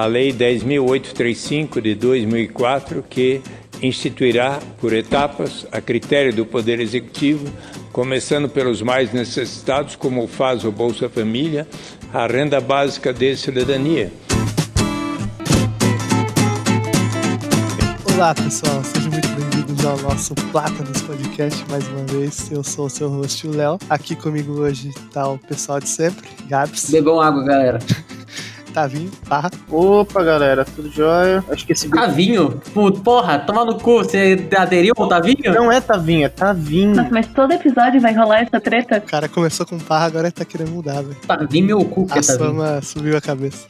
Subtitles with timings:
[0.00, 3.42] a Lei 10.835 de 2004, que
[3.82, 7.46] instituirá, por etapas, a critério do Poder Executivo,
[7.92, 11.68] começando pelos mais necessitados, como faz o Bolsa Família,
[12.14, 14.10] a renda básica de cidadania.
[18.14, 22.50] Olá pessoal, sejam muito bem-vindos ao nosso Plátanos Podcast mais uma vez.
[22.50, 23.78] Eu sou o seu host, o Léo.
[23.90, 26.90] Aqui comigo hoje tá o pessoal de sempre, Gabs.
[26.90, 27.78] Bebam água, galera.
[28.70, 29.50] Tavinho, barra.
[29.68, 31.44] Opa, galera, tudo jóia?
[31.50, 32.60] Acho que esse Tavinho?
[32.72, 35.36] Puto, porra, toma no cu, você aderiu ao Tavinho?
[35.54, 36.94] Não é Tavinho, é Tavinho.
[36.96, 38.98] Nossa, mas todo episódio vai rolar essa treta?
[38.98, 41.16] O cara começou com barra, agora tá querendo mudar, velho.
[41.26, 42.38] Tavinho meu cu que A é Tavinho.
[42.54, 43.66] fama subiu a cabeça.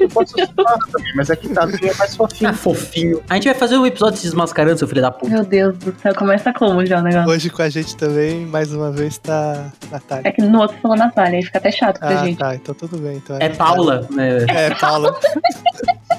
[0.00, 2.50] Eu posso falar também, mas é que Tavinho é mais fofinho.
[2.50, 3.22] Ah, fofinho.
[3.30, 5.32] A gente vai fazer um episódio se desmascarando, seu filho da puta.
[5.32, 7.30] Meu Deus do céu, começa como já o negócio?
[7.30, 10.28] Hoje com a gente também, mais uma vez, tá Natália.
[10.28, 12.38] É que no outro falou Natália, aí fica até chato pra Ah, gente.
[12.38, 13.16] tá, então tudo bem.
[13.16, 14.33] Então É Paula, né?
[14.48, 15.14] É, Paula.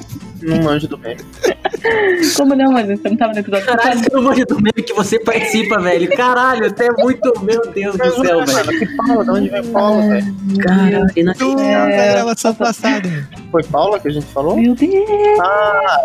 [0.45, 1.21] Não manjo do meme.
[2.35, 4.03] Como não, mas você não tava no episódio Caralho, passado?
[4.03, 6.09] você não manja do meme que você participa, velho.
[6.15, 7.33] Caralho, até muito.
[7.43, 8.53] Meu Deus do céu, velho.
[8.65, 9.23] Mano, que Paula?
[9.23, 10.35] De onde vem Paula, velho?
[10.63, 12.11] Caralho, e na- Tu É.
[12.13, 13.09] gravação passada.
[13.51, 14.57] Foi Paula que a gente falou?
[14.57, 14.93] Meu Deus!
[15.41, 15.99] Ah,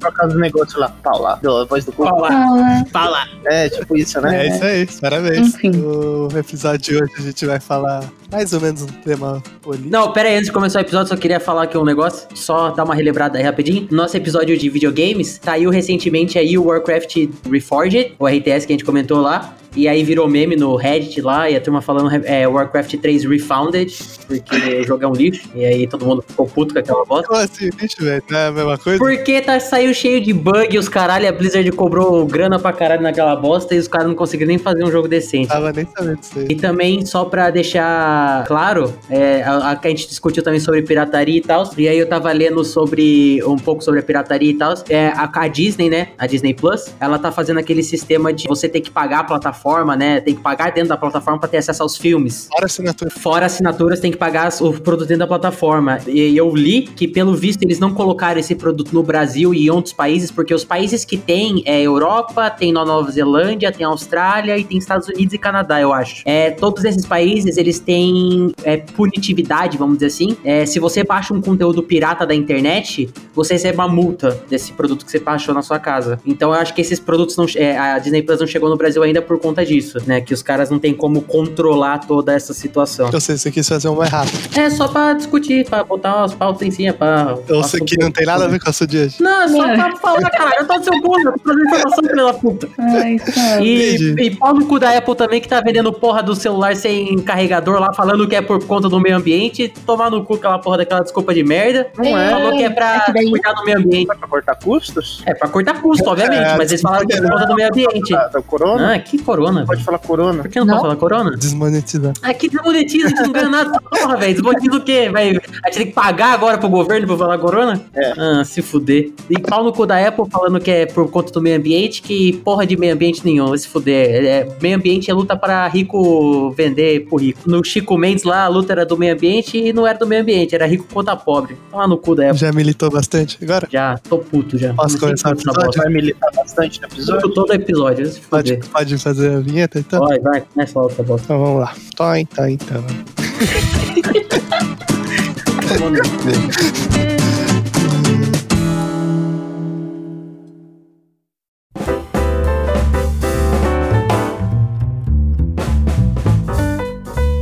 [0.00, 0.88] por causa do negócio lá.
[1.02, 2.12] Paula, a voz do corpo.
[2.12, 2.84] Paula, Fala.
[2.92, 3.18] fala.
[3.46, 4.46] É, tipo isso, né?
[4.46, 5.38] É isso aí, parabéns.
[5.54, 5.70] Enfim.
[5.70, 9.90] No episódio de hoje a gente vai falar mais ou menos um tema político.
[9.90, 12.26] Não, pera aí, antes de começar o episódio, só queria falar aqui um negócio.
[12.34, 13.85] Só dar uma relembrada aí rapidinho.
[13.90, 18.84] Nosso episódio de videogames saiu recentemente aí o Warcraft Reforged, o RTS que a gente
[18.84, 19.56] comentou lá.
[19.76, 23.94] E aí virou meme no Reddit lá, e a turma falando é, Warcraft 3 Refounded,
[24.26, 25.48] porque o jogo é um lixo.
[25.54, 27.28] E aí todo mundo ficou puto com aquela bosta.
[27.28, 28.22] Como assim, bicho, velho?
[28.30, 28.98] Não é a mesma coisa?
[28.98, 33.36] Porque tá, saiu cheio de bug, os caralho, a Blizzard cobrou grana pra caralho naquela
[33.36, 35.48] bosta e os caras não conseguiram nem fazer um jogo decente.
[35.48, 36.46] Tava nem sabendo disso aí.
[36.48, 41.42] E também, só pra deixar claro, é, a, a gente discutiu também sobre pirataria e
[41.42, 41.68] tal.
[41.76, 44.74] E aí eu tava lendo sobre um pouco sobre a pirataria e tal.
[44.88, 46.08] É, a, a Disney, né?
[46.18, 49.65] A Disney Plus, ela tá fazendo aquele sistema de você ter que pagar a plataforma,
[49.96, 50.20] né?
[50.20, 52.48] Tem que pagar dentro da plataforma pra ter acesso aos filmes.
[52.50, 53.10] Fora assinatura.
[53.10, 55.98] Fora assinaturas, tem que pagar o produto dentro da plataforma.
[56.06, 59.70] E eu li que, pelo visto, eles não colocaram esse produto no Brasil e em
[59.70, 64.64] outros países, porque os países que tem é Europa, tem Nova Zelândia, tem Austrália e
[64.64, 66.22] tem Estados Unidos e Canadá, eu acho.
[66.24, 70.36] É, todos esses países, eles têm é, punitividade, vamos dizer assim.
[70.44, 75.04] É, se você baixa um conteúdo pirata da internet, você recebe uma multa desse produto
[75.04, 76.20] que você baixou na sua casa.
[76.24, 77.46] Então eu acho que esses produtos não.
[77.56, 80.20] É, a Disney Plus não chegou no Brasil ainda por conta disso, né?
[80.20, 83.08] Que os caras não têm como controlar toda essa situação.
[83.08, 84.58] Então você quis fazer um mais rápido.
[84.58, 87.36] É só pra discutir, pra botar umas pautas em cima, pra.
[87.44, 89.22] Então você que não tem nada a ver com a sua hoje.
[89.22, 92.04] Não, é só pra falar, caralho, eu tô no seu cu, eu tô fazendo informação,
[92.04, 92.68] filho da puta.
[92.78, 93.64] Ai, sabe.
[93.64, 97.16] E, e pau no cu da Apple também, que tá vendendo porra do celular sem
[97.18, 99.72] carregador lá, falando que é por conta do meio ambiente.
[99.84, 101.88] Tomar no cu aquela porra daquela desculpa de merda.
[101.96, 102.30] Não é.
[102.30, 104.06] Falou que é pra É que cuidar do meio ambiente.
[104.06, 105.22] Pra cortar custos?
[105.26, 107.68] É, pra cortar custo, obviamente, É, mas eles falaram que é por conta do meio
[107.68, 108.12] ambiente.
[108.12, 108.94] Da, da corona?
[108.94, 109.35] Ah, que corona?
[109.66, 110.42] Pode falar corona?
[110.42, 110.74] Por que não, Não.
[110.74, 111.36] pode falar corona?
[111.36, 112.12] Desmonetizar.
[112.22, 114.32] Ah, que desmonetiza, que não ganha nada porra, velho.
[114.34, 115.08] Desmonetiza o quê?
[115.12, 117.80] Vai, a gente tem que pagar agora pro governo pra falar corona?
[117.94, 118.12] É.
[118.16, 119.10] Ah, se fuder.
[119.30, 122.34] E pau no cu da Apple falando que é por conta do meio ambiente, que
[122.44, 124.24] porra de meio ambiente nenhum, vai se fuder.
[124.24, 127.40] É, meio ambiente é luta para rico vender pro rico.
[127.46, 130.22] No Chico Mendes lá, a luta era do meio ambiente e não era do meio
[130.22, 131.56] ambiente, era rico contra pobre.
[131.70, 132.38] Toma no cu da Apple.
[132.38, 133.68] Já militou bastante agora?
[133.70, 134.72] Já, tô puto já.
[134.74, 135.72] Posso começar o episódio?
[135.82, 137.30] Vai militar bastante no episódio?
[137.30, 140.00] Todo episódio, Pode, pode fazer a vinheta então?
[140.00, 141.24] Vai, vai, começa logo essa bosta.
[141.24, 141.74] Então vamos lá.
[141.96, 142.84] Tá, então, então.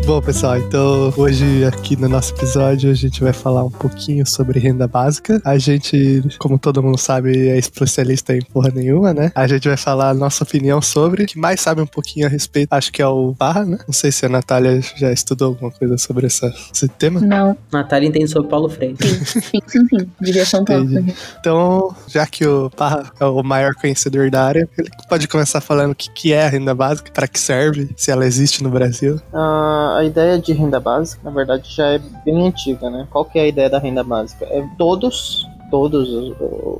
[0.06, 4.60] Bom, pessoal, então hoje aqui no nosso episódio a gente vai falar um pouquinho sobre
[4.60, 5.41] renda básica.
[5.42, 9.32] A gente, como todo mundo sabe, é especialista em porra nenhuma, né?
[9.34, 12.70] A gente vai falar a nossa opinião sobre, que mais sabe um pouquinho a respeito,
[12.75, 13.78] acho que é o Barra, né?
[13.87, 17.21] Não sei se a Natália já estudou alguma coisa sobre essa, esse tema.
[17.21, 18.98] Não, Natália entende sobre Paulo Freire.
[19.00, 20.10] sim, sim, sim, sim.
[20.21, 20.82] Devia ser um pouco.
[20.82, 21.15] Entendi.
[21.41, 25.92] Então, já que o Barra é o maior conhecedor da área, ele pode começar falando
[25.92, 29.18] o que, que é a renda básica, para que serve, se ela existe no Brasil.
[29.33, 33.06] Ah, a ideia de renda básica, na verdade, já é bem antiga, né?
[33.10, 34.44] Qual que é a ideia da renda básica?
[34.46, 36.32] É todos todos,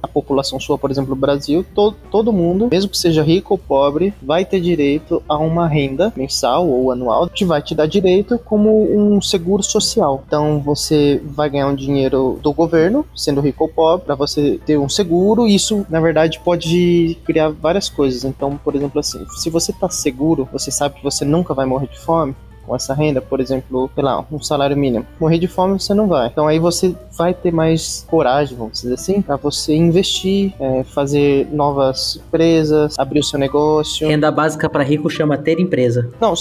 [0.03, 3.59] a população sua, por exemplo, o Brasil, to- todo mundo, mesmo que seja rico ou
[3.59, 8.39] pobre, vai ter direito a uma renda mensal ou anual que vai te dar direito
[8.39, 10.23] como um seguro social.
[10.27, 14.79] Então você vai ganhar um dinheiro do governo, sendo rico ou pobre, para você ter
[14.79, 15.49] um seguro.
[15.49, 18.23] Isso, na verdade, pode criar várias coisas.
[18.23, 21.89] Então, por exemplo, assim, se você tá seguro, você sabe que você nunca vai morrer
[21.89, 22.35] de fome.
[22.67, 25.07] Com essa renda, por exemplo, sei lá, um salário mínimo.
[25.21, 26.29] Morrer de fome você não vai.
[26.29, 31.49] Então aí você vai ter mais coragem, vamos dizer assim, para você investir, é, fazer
[31.53, 34.09] novas empresas, abrir o seu negócio.
[34.09, 36.11] Renda básica para rico chama ter empresa.
[36.21, 36.35] Não,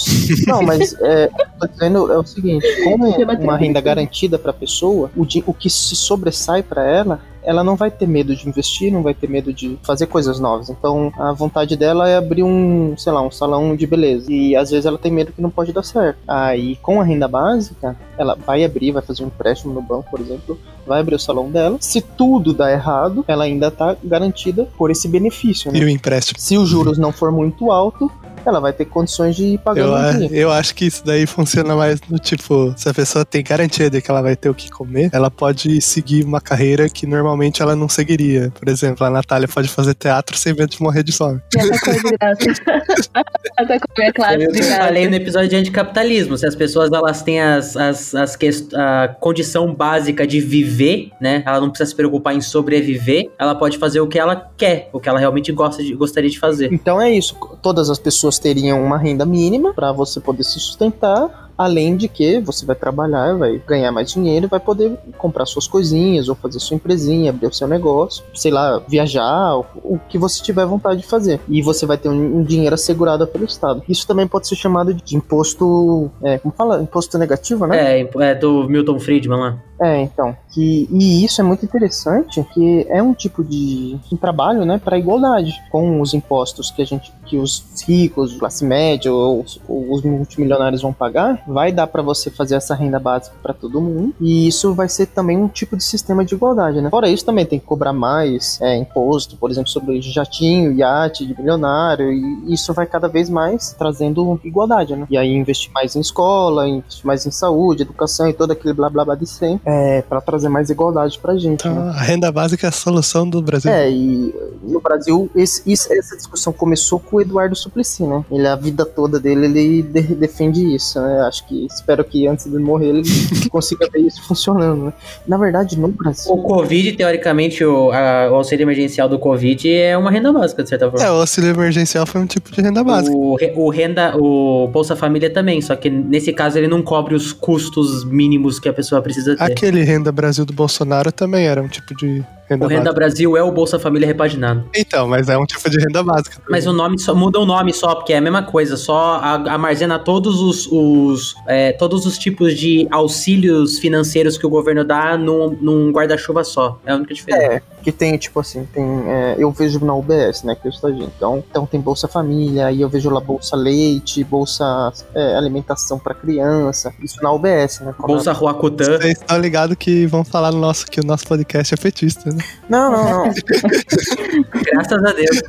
[0.46, 3.06] não mas é, tô dizendo é o seguinte, como
[3.40, 7.76] uma renda garantida para a pessoa, o, o que se sobressai para ela ela não
[7.76, 10.70] vai ter medo de investir, não vai ter medo de fazer coisas novas.
[10.70, 14.32] Então, a vontade dela é abrir um, sei lá, um salão de beleza.
[14.32, 16.18] E às vezes ela tem medo que não pode dar certo.
[16.26, 20.20] Aí, com a renda básica, ela vai abrir, vai fazer um empréstimo no banco, por
[20.20, 21.76] exemplo, vai abrir o salão dela.
[21.80, 25.78] Se tudo dá errado, ela ainda tá garantida por esse benefício, né?
[25.78, 26.38] E o empréstimo.
[26.38, 28.10] Se os juros não for muito alto,
[28.48, 30.34] ela vai ter condições de ir pagando Eu, um a- dinheiro.
[30.34, 34.00] eu acho que isso daí funciona mais no tipo, se a pessoa tem garantia de
[34.00, 37.74] que ela vai ter o que comer, ela pode seguir uma carreira que normalmente ela
[37.76, 38.52] não seguiria.
[38.58, 41.40] Por exemplo, a Natália pode fazer teatro sem medo de morrer de fome.
[41.54, 42.38] E essa coisa de graça.
[43.58, 44.76] essa coisa é classe Eu de graça.
[44.76, 46.36] falei no episódio de anticapitalismo.
[46.36, 48.72] Se as pessoas elas têm as, as, as quest...
[48.74, 51.42] a condição básica de viver, né?
[51.46, 55.00] Ela não precisa se preocupar em sobreviver, ela pode fazer o que ela quer, o
[55.00, 56.72] que ela realmente gosta de, gostaria de fazer.
[56.72, 57.34] Então é isso.
[57.62, 61.43] Todas as pessoas teriam uma renda mínima para você poder se sustentar.
[61.56, 66.28] Além de que você vai trabalhar, vai ganhar mais dinheiro, vai poder comprar suas coisinhas,
[66.28, 70.66] ou fazer sua empresinha, abrir o seu negócio, sei lá, viajar, o, que você tiver
[70.66, 71.40] vontade de fazer.
[71.48, 73.82] E você vai ter um, dinheiro assegurado pelo Estado.
[73.88, 76.10] Isso também pode ser chamado de imposto.
[76.22, 76.82] É, como fala?
[76.82, 78.00] Imposto negativo, né?
[78.00, 79.58] É, é do Milton Friedman lá.
[79.80, 80.36] É, então.
[80.50, 84.98] Que, e isso é muito interessante, que é um tipo de um trabalho, né, para
[84.98, 89.92] igualdade com os impostos que a gente, que os ricos, classe média ou os, ou
[89.92, 94.14] os multimilionários vão pagar, vai dar para você fazer essa renda básica para todo mundo.
[94.20, 96.90] E isso vai ser também um tipo de sistema de igualdade, né?
[96.90, 101.36] Fora isso, também tem que cobrar mais é, imposto, por exemplo, sobre jatinho, iate de
[101.36, 105.06] milionário, e isso vai cada vez mais trazendo igualdade, né?
[105.10, 108.88] E aí investir mais em escola, investir mais em saúde, educação e todo aquele blá
[108.88, 111.66] blá blá de sempre é, para trazer mais igualdade pra gente.
[111.66, 111.90] Então, né?
[111.90, 113.70] a renda básica é a solução do Brasil.
[113.70, 118.24] É, e no Brasil esse- isso- essa discussão começou com o Eduardo Suplicy, né?
[118.30, 121.20] Ele, a vida toda dele, ele de- defende isso, né?
[121.34, 123.02] Acho que, espero que antes de morrer ele
[123.50, 124.92] consiga ver isso funcionando, né?
[125.26, 126.32] Na verdade, no Brasil...
[126.32, 130.68] O Covid, teoricamente, o, a- o auxílio emergencial do Covid é uma renda básica, de
[130.68, 131.04] certa forma.
[131.04, 133.16] É, o auxílio emergencial foi um tipo de renda básica.
[133.16, 137.32] O, o renda, o Bolsa Família também, só que nesse caso ele não cobre os
[137.32, 139.42] custos mínimos que a pessoa precisa ter.
[139.42, 142.94] Aquele Renda Brasil do Bolsonaro também era um tipo de renda o Renda básica.
[142.94, 144.64] Brasil é o Bolsa Família repaginado.
[144.74, 146.40] Então, mas é um tipo de renda básica.
[146.48, 149.50] Mas o nome só muda o nome só, porque é a mesma coisa, só a-
[149.52, 155.16] armazena todos os, os, é, todos os tipos de auxílios financeiros que o governo dá
[155.16, 156.78] num, num guarda-chuva só.
[156.84, 157.44] É a única diferença.
[157.54, 158.84] É, que tem, tipo assim, tem.
[159.06, 162.80] é, eu vejo na UBS, né, que eu estou então, então tem Bolsa Família, aí
[162.80, 167.94] eu vejo lá Bolsa Leite, Bolsa é, Alimentação para Criança, isso na UBS, né?
[167.98, 168.98] Bolsa Ruacutã.
[168.98, 172.30] Vocês estão ligados que vão falar no nosso, que o nosso podcast é petista,
[172.68, 173.34] Não, não, não, não
[174.64, 175.40] Graças a Deus.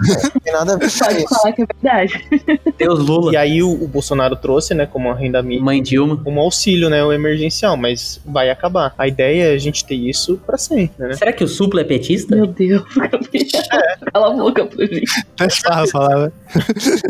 [0.44, 1.28] tem nada a ver com Pode isso.
[1.30, 2.28] falar que é verdade.
[2.78, 3.34] Deus Lula.
[3.34, 6.22] E aí o, o Bolsonaro trouxe, né, como uma renda mínima, Mãe Dilma.
[6.26, 8.94] um auxílio, né, o emergencial, mas vai acabar.
[8.98, 11.14] A ideia é a gente ter isso pra sempre, né?
[11.14, 12.36] Será que o Supla é petista?
[12.36, 12.84] Meu Deus.
[14.14, 15.02] Cala a boca pra mim.
[15.40, 16.32] Até farra falar, né?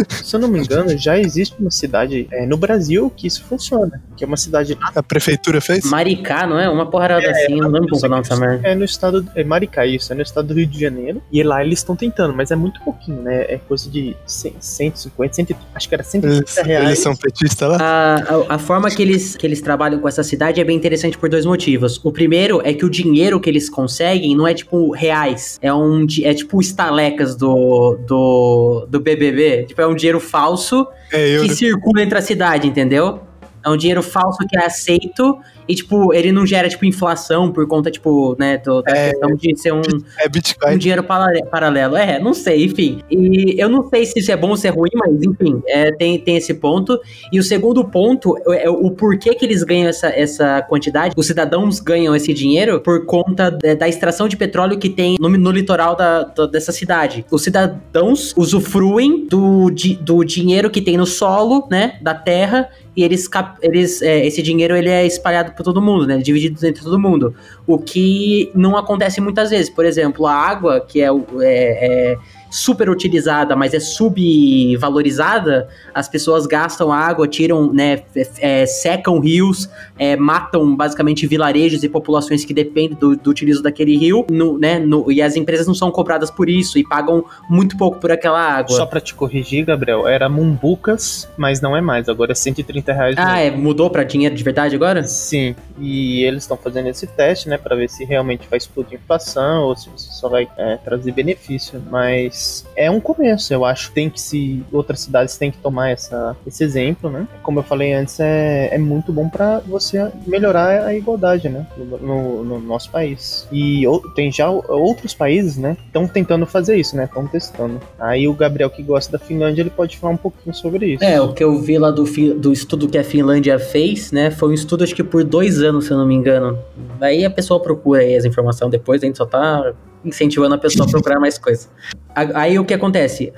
[0.10, 4.02] Se eu não me engano, já existe uma cidade é, no Brasil que isso funciona,
[4.18, 5.86] que é uma cidade A prefeitura fez?
[5.86, 6.70] Maricá, não é?
[6.70, 8.68] Uma porrada assim, não lembro como é o nome dessa merda.
[8.68, 9.26] É no estado.
[9.36, 11.22] É Maricá, isso, é no estado do Rio de Janeiro.
[11.32, 13.46] E lá eles estão tentando, mas é muito pouquinho, né?
[13.48, 16.86] É coisa de 100, 150, 100, acho que era 150 Eles, reais.
[16.88, 17.78] eles são petistas lá?
[17.80, 21.18] A, a, a forma que eles, que eles trabalham com essa cidade é bem interessante
[21.18, 22.00] por dois motivos.
[22.04, 26.06] O primeiro é que o dinheiro que eles conseguem não é tipo reais, é um
[26.24, 29.66] é tipo estalecas do, do, do BBB.
[29.66, 33.22] Tipo, é um dinheiro falso É que circula entre a cidade, entendeu?
[33.64, 37.68] É um dinheiro falso que é aceito e, tipo, ele não gera, tipo, inflação por
[37.68, 39.10] conta, tipo, né, do, da É.
[39.12, 39.82] questão de ser um,
[40.20, 40.78] É um Bitcoin.
[40.78, 41.96] dinheiro parale- paralelo.
[41.98, 43.00] É, não sei, enfim.
[43.10, 45.92] E eu não sei se isso é bom ou se é ruim, mas enfim, é,
[45.92, 47.00] tem, tem esse ponto.
[47.32, 51.14] E o segundo ponto é o porquê que eles ganham essa, essa quantidade.
[51.18, 55.52] Os cidadãos ganham esse dinheiro por conta da, extração de petróleo que tem no, no
[55.52, 57.26] litoral da, da- dessa cidade.
[57.32, 62.70] Os cidadãos usufruem do, di- do dinheiro que tem no solo, né, da terra.
[62.96, 63.28] E eles,
[63.62, 66.18] eles é, esse dinheiro ele é espalhado por todo mundo, né?
[66.18, 67.34] Dividido entre todo mundo.
[67.66, 69.70] O que não acontece muitas vezes.
[69.70, 72.18] Por exemplo, a água, que é, é, é-
[72.56, 78.04] super utilizada, mas é subvalorizada, as pessoas gastam água, tiram, né,
[78.40, 79.70] é, secam rios,
[80.00, 84.80] é, matam basicamente vilarejos e populações que dependem do, do utilizo daquele rio, no, né,
[84.80, 88.40] no, e as empresas não são cobradas por isso e pagam muito pouco por aquela
[88.40, 88.76] água.
[88.76, 93.16] Só pra te corrigir, Gabriel, era Mumbucas, mas não é mais, agora é 130 reais.
[93.18, 95.04] Ah, é, mudou pra dinheiro de verdade agora?
[95.04, 99.64] Sim, e eles estão fazendo esse teste, né, pra ver se realmente vai explodir inflação
[99.64, 102.45] ou se só vai é, trazer benefício, mas
[102.76, 103.92] é um começo, eu acho.
[103.92, 107.28] Tem que se outras cidades têm que tomar essa, esse exemplo, né?
[107.44, 111.98] Como eu falei antes, é, é muito bom para você melhorar a igualdade, né, no,
[111.98, 113.48] no, no nosso país.
[113.52, 113.84] E
[114.16, 117.80] tem já outros países, né, estão tentando fazer isso, né, estão testando.
[118.00, 121.04] Aí o Gabriel que gosta da Finlândia, ele pode falar um pouquinho sobre isso.
[121.04, 122.04] É, o que eu vi lá do,
[122.36, 125.86] do estudo que a Finlândia fez, né, foi um estudo acho que por dois anos,
[125.86, 126.58] se eu não me engano.
[127.00, 129.74] Aí a pessoa procura aí as informações depois, a gente só tá
[130.06, 131.70] incentivando a pessoa a procurar mais coisas.
[132.14, 133.34] Aí o que acontece?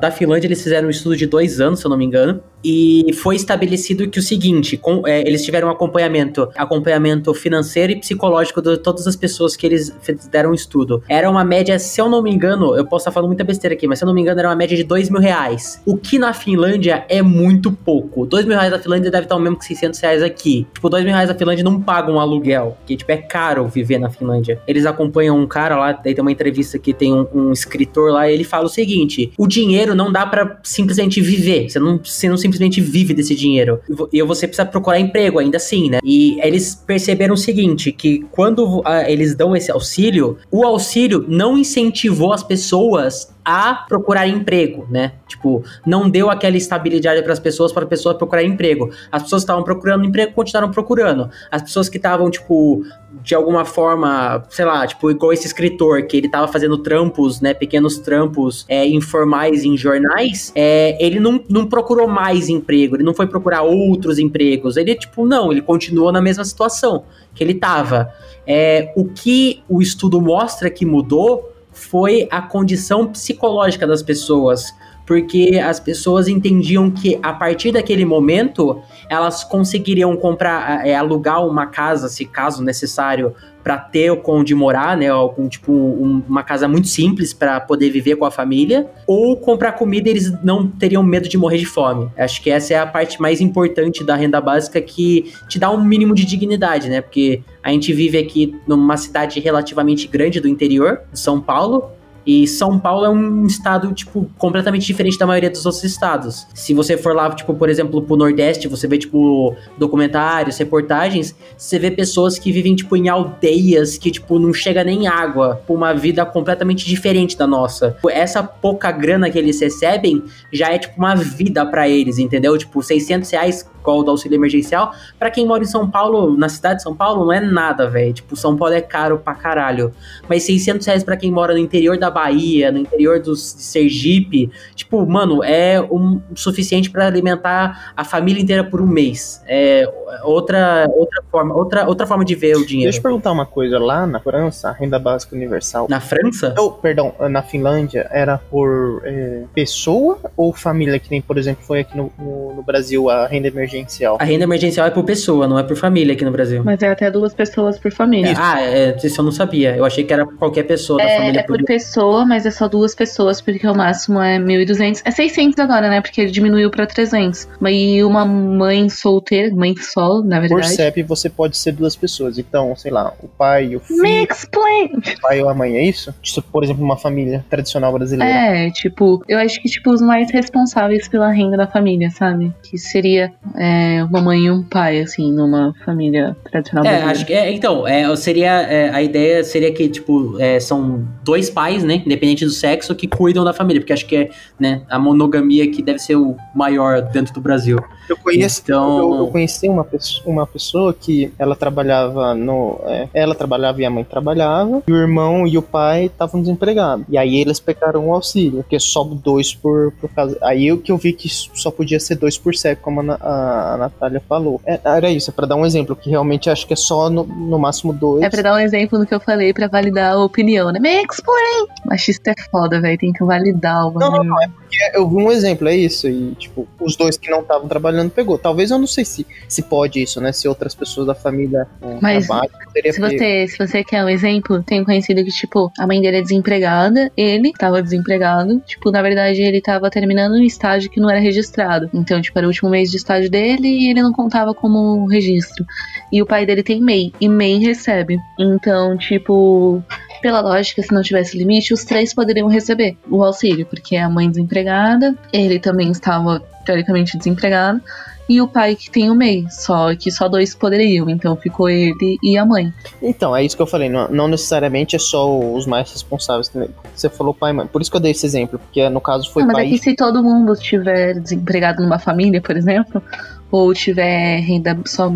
[0.00, 3.12] Da Finlândia eles fizeram um estudo de dois anos, se eu não me engano, e
[3.14, 8.76] foi estabelecido que o seguinte, com, é, eles tiveram acompanhamento, acompanhamento financeiro e psicológico de
[8.78, 9.94] todas as pessoas que eles
[10.30, 11.02] deram estudo.
[11.08, 13.86] Era uma média, se eu não me engano, eu posso estar falando muita besteira aqui,
[13.86, 15.80] mas se eu não me engano era uma média de dois mil reais.
[15.84, 18.26] O que na Finlândia é muito pouco.
[18.26, 20.66] Dois mil reais da Finlândia deve estar o mesmo que 600 reais aqui.
[20.74, 23.98] Tipo, dois mil reais da Finlândia não pagam um aluguel, que tipo, é caro viver
[23.98, 24.60] na Finlândia.
[24.66, 28.30] Eles acompanham um cara lá, daí tem uma entrevista que tem um, um escritor lá,
[28.30, 31.68] ele fala o seguinte: o dinheiro não dá para simplesmente viver.
[31.68, 33.80] Você não, você não simplesmente vive desse dinheiro.
[34.12, 35.98] E você precisa procurar emprego ainda assim, né?
[36.02, 41.56] E eles perceberam o seguinte: que quando uh, eles dão esse auxílio, o auxílio não
[41.58, 45.12] incentivou as pessoas a procurar emprego, né?
[45.26, 48.90] Tipo, não deu aquela estabilidade para as pessoas, para as pessoas procurar emprego.
[49.10, 51.30] As pessoas estavam procurando emprego, continuaram procurando.
[51.50, 52.84] As pessoas que estavam, tipo,
[53.22, 57.54] de alguma forma, sei lá, tipo, igual esse escritor, que ele tava fazendo trampos, né,
[57.54, 63.14] pequenos trampos é, informais em jornais, é, ele não, não procurou mais emprego, ele não
[63.14, 64.76] foi procurar outros empregos.
[64.76, 68.12] Ele, tipo, não, ele continuou na mesma situação que ele tava.
[68.46, 74.74] É, o que o estudo mostra que mudou foi a condição psicológica das pessoas,
[75.06, 81.66] porque as pessoas entendiam que a partir daquele momento elas conseguiriam comprar, é, alugar uma
[81.66, 83.34] casa, se caso necessário,
[83.68, 85.08] para ter onde morar, né?
[85.08, 89.72] Algum tipo um, uma casa muito simples para poder viver com a família, ou comprar
[89.72, 92.10] comida eles não teriam medo de morrer de fome.
[92.16, 95.84] Acho que essa é a parte mais importante da renda básica que te dá um
[95.84, 97.02] mínimo de dignidade, né?
[97.02, 101.90] Porque a gente vive aqui numa cidade relativamente grande do interior São Paulo,
[102.28, 106.46] e São Paulo é um estado, tipo, completamente diferente da maioria dos outros estados.
[106.52, 111.78] Se você for lá, tipo, por exemplo, pro Nordeste, você vê, tipo, documentários, reportagens, você
[111.78, 116.26] vê pessoas que vivem, tipo, em aldeias que, tipo, não chega nem água, uma vida
[116.26, 117.96] completamente diferente da nossa.
[118.10, 122.58] Essa pouca grana que eles recebem já é, tipo, uma vida para eles, entendeu?
[122.58, 126.76] Tipo, 600 reais igual do auxílio emergencial, para quem mora em São Paulo, na cidade
[126.76, 128.12] de São Paulo, não é nada, velho.
[128.12, 129.92] Tipo, São Paulo é caro pra caralho.
[130.28, 135.06] Mas 600 reais pra quem mora no interior da Bahia, no interior do Sergipe, tipo,
[135.06, 139.40] mano, é o suficiente para alimentar a família inteira por um mês.
[139.46, 139.88] É
[140.24, 142.90] outra, outra forma, outra, outra forma de ver o dinheiro.
[142.90, 145.86] Deixa eu perguntar uma coisa, lá na França, a renda básica universal.
[145.88, 146.54] Na França?
[146.58, 151.80] Oh, perdão, na Finlândia era por é, pessoa ou família, que nem, por exemplo, foi
[151.80, 154.18] aqui no, no, no Brasil a renda emergencial?
[154.20, 156.62] A renda emergencial é por pessoa, não é por família aqui no Brasil.
[156.64, 158.34] Mas é até duas pessoas por família.
[158.36, 159.76] Ah, é, isso eu não sabia.
[159.76, 161.40] Eu achei que era qualquer pessoa da é, família.
[161.40, 165.02] É por pessoa, mas é só duas pessoas, porque o máximo é 1.200.
[165.04, 166.00] É 600 agora, né?
[166.00, 167.48] Porque ele diminuiu pra 300.
[167.68, 170.62] E uma mãe solteira, mãe solo, na verdade.
[170.62, 172.38] Por CEP você pode ser duas pessoas.
[172.38, 174.02] Então, sei lá, o pai e o filho.
[174.02, 174.92] Me explain!
[174.94, 176.14] O pai ou a mãe, é isso?
[176.22, 178.32] Tipo, por exemplo, uma família tradicional brasileira.
[178.32, 182.52] É, tipo, eu acho que, tipo, os mais responsáveis pela renda da família, sabe?
[182.62, 187.12] Que seria é, uma mãe e um pai, assim, numa família tradicional é, brasileira.
[187.12, 191.50] Acho que, é, então, é, seria, é, a ideia seria que, tipo, é, são dois
[191.50, 194.98] pais, né, independente do sexo, que cuidam da família, porque acho que é, né, a
[194.98, 197.78] monogamia que deve ser o maior dentro do Brasil.
[198.08, 198.98] Eu conheço, então...
[198.98, 203.84] eu, eu conheci uma pessoa, uma pessoa que ela trabalhava no, é, ela trabalhava e
[203.84, 207.04] a mãe trabalhava, e o irmão e o pai estavam desempregados.
[207.08, 210.38] E aí eles pegaram o auxílio, porque só dois por, por casa.
[210.42, 213.74] Aí o que eu vi que só podia ser dois por século, como a, a,
[213.74, 214.60] a Natália falou.
[214.66, 217.24] É, era isso, é pra dar um exemplo, que realmente acho que é só no,
[217.24, 218.22] no máximo dois.
[218.22, 220.78] É pra dar um exemplo do que eu falei, pra validar a opinião, né?
[220.80, 221.66] Me explain!
[221.84, 222.98] Machista é foda, velho.
[222.98, 224.42] Tem que validar o Não, não, não.
[224.42, 226.08] É porque eu vi um exemplo, é isso.
[226.08, 228.38] E, tipo, os dois que não estavam trabalhando pegou.
[228.38, 230.32] Talvez eu não sei se, se pode isso, né?
[230.32, 234.08] Se outras pessoas da família é, Mas trabalham, poderia Se você, se você quer um
[234.08, 238.90] exemplo, tem um conhecido que, tipo, a mãe dele é desempregada, ele tava desempregado, tipo,
[238.90, 241.88] na verdade ele tava terminando um estágio que não era registrado.
[241.94, 245.64] Então, tipo, era o último mês de estágio dele e ele não contava como registro.
[246.12, 248.18] E o pai dele tem MEI, e MEI recebe.
[248.38, 249.82] Então, tipo,
[250.20, 254.28] pela lógica, se não tivesse limite, os três poderiam receber o auxílio, porque a mãe
[254.28, 257.80] desempregada, ele também estava teoricamente desempregado.
[258.28, 262.18] E o pai que tem o MEI, só que só dois poderiam, então ficou ele
[262.22, 262.70] e a mãe.
[263.00, 263.88] Então, é isso que eu falei.
[263.88, 266.52] Não, não necessariamente é só os mais responsáveis.
[266.94, 267.66] Você falou pai e mãe.
[267.66, 268.58] Por isso que eu dei esse exemplo.
[268.58, 271.98] Porque no caso foi Não, mas pai é que se todo mundo estiver desempregado numa
[271.98, 273.02] família, por exemplo,
[273.50, 275.10] ou tiver renda só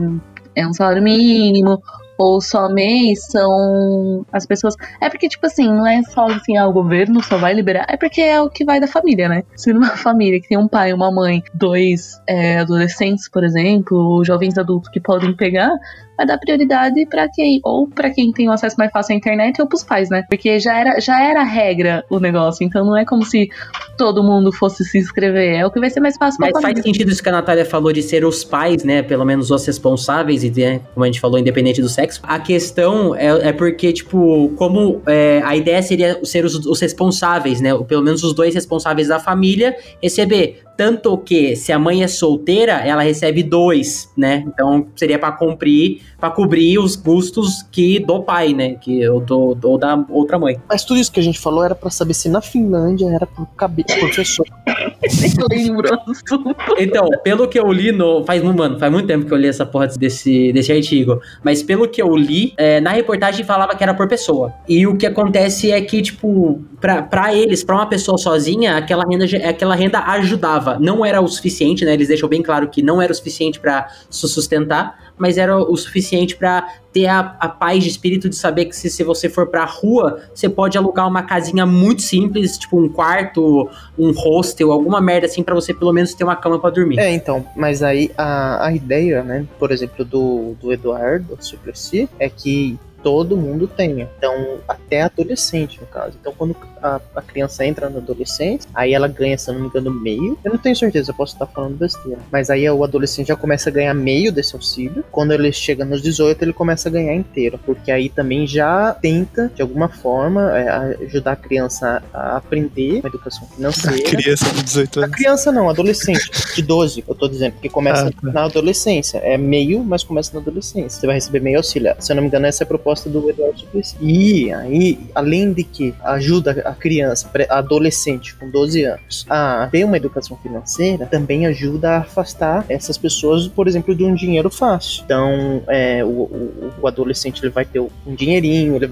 [0.54, 1.82] é um salário mínimo,
[2.22, 4.74] ou só mês, são as pessoas.
[5.00, 7.96] É porque, tipo assim, não é só assim, ah, o governo só vai liberar, é
[7.96, 9.42] porque é o que vai da família, né?
[9.56, 14.24] Se numa família que tem um pai, uma mãe, dois é, adolescentes, por exemplo, ou
[14.24, 15.72] jovens adultos que podem pegar,
[16.16, 17.60] vai dar prioridade pra quem?
[17.64, 20.24] Ou pra quem tem um acesso mais fácil à internet ou pros pais, né?
[20.28, 23.48] Porque já era, já era regra o negócio, então não é como se
[23.96, 26.82] todo mundo fosse se inscrever, é o que vai ser mais fácil Mas faz família.
[26.82, 29.02] sentido isso que a Natália falou de ser os pais, né?
[29.02, 32.20] Pelo menos os responsáveis, e né, como a gente falou, independente do sexo.
[32.22, 37.60] A questão é, é porque, tipo, como é, a ideia seria ser os, os responsáveis,
[37.60, 37.74] né?
[37.74, 40.62] Ou Pelo menos os dois responsáveis da família receber.
[40.76, 44.42] Tanto que, se a mãe é solteira, ela recebe dois, né?
[44.46, 48.76] Então seria pra cumprir, para cobrir os custos que do pai, né?
[48.80, 50.56] Que ou, do, ou da outra mãe.
[50.68, 53.44] Mas tudo isso que a gente falou era pra saber se na Finlândia era por,
[53.56, 53.82] cabe...
[53.82, 54.46] por pessoa.
[55.50, 56.54] Lembro do assunto.
[56.78, 58.24] Então, pelo que eu li no.
[58.24, 61.20] Faz, mano, faz muito tempo que eu li essa porra desse, desse artigo.
[61.42, 64.52] Mas pelo que eu li, é, na reportagem falava que era por pessoa.
[64.68, 69.02] E o que acontece é que, tipo, pra, pra eles, pra uma pessoa sozinha, aquela
[69.02, 70.78] renda, aquela renda ajudava.
[70.78, 71.94] Não era o suficiente, né?
[71.94, 75.76] Eles deixam bem claro que não era o suficiente pra se sustentar, mas era o
[75.76, 79.46] suficiente pra ter a, a paz de espírito de saber que se, se você for
[79.46, 85.00] pra rua, você pode alugar uma casinha muito simples, tipo um quarto, um hostel, alguma
[85.00, 86.98] merda assim, pra você pelo menos ter uma cama pra dormir.
[86.98, 92.28] É, então, mas aí a, a ideia, né, por exemplo, do, do Eduardo Suplicy é
[92.28, 94.08] que todo mundo tenha.
[94.18, 96.16] Então, até adolescente, no caso.
[96.20, 99.66] Então, quando a, a criança entra na adolescência, aí ela ganha, se eu não me
[99.68, 100.38] engano, meio.
[100.44, 102.18] Eu não tenho certeza, eu posso estar falando besteira.
[102.30, 105.04] Mas aí o adolescente já começa a ganhar meio desse auxílio.
[105.10, 107.58] Quando ele chega nos 18, ele começa a ganhar inteiro.
[107.64, 110.68] Porque aí também já tenta, de alguma forma, é,
[111.04, 114.02] ajudar a criança a aprender uma educação A financeira.
[114.10, 115.16] criança de 18 A anos.
[115.16, 118.32] criança não, adolescente, de 12, eu tô dizendo, porque começa Ah, tá.
[118.32, 119.18] na adolescência.
[119.18, 121.00] É meio, mas começa na adolescência.
[121.00, 121.94] Você vai receber meio auxílio.
[121.98, 123.96] Se eu não me engano, essa é a proposta do Eduardo Suplicy.
[124.00, 129.96] E aí, além de que ajuda a criança, adolescente com 12 anos, a ter uma
[129.96, 135.02] educação financeira, também ajuda a afastar essas pessoas, por exemplo, de um dinheiro fácil.
[135.04, 138.90] Então, é, o, o- o adolescente ele vai ter um dinheirinho, ele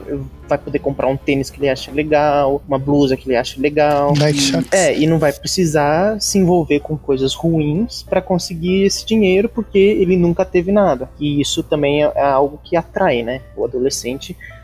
[0.48, 4.14] vai poder comprar um tênis que ele acha legal, uma blusa que ele acha legal.
[4.40, 4.66] Shox.
[4.72, 9.78] É, e não vai precisar se envolver com coisas ruins pra conseguir esse dinheiro, porque
[9.78, 11.08] ele nunca teve nada.
[11.18, 13.40] E isso também é é algo que atrai, né?
[13.56, 13.89] O adolescente,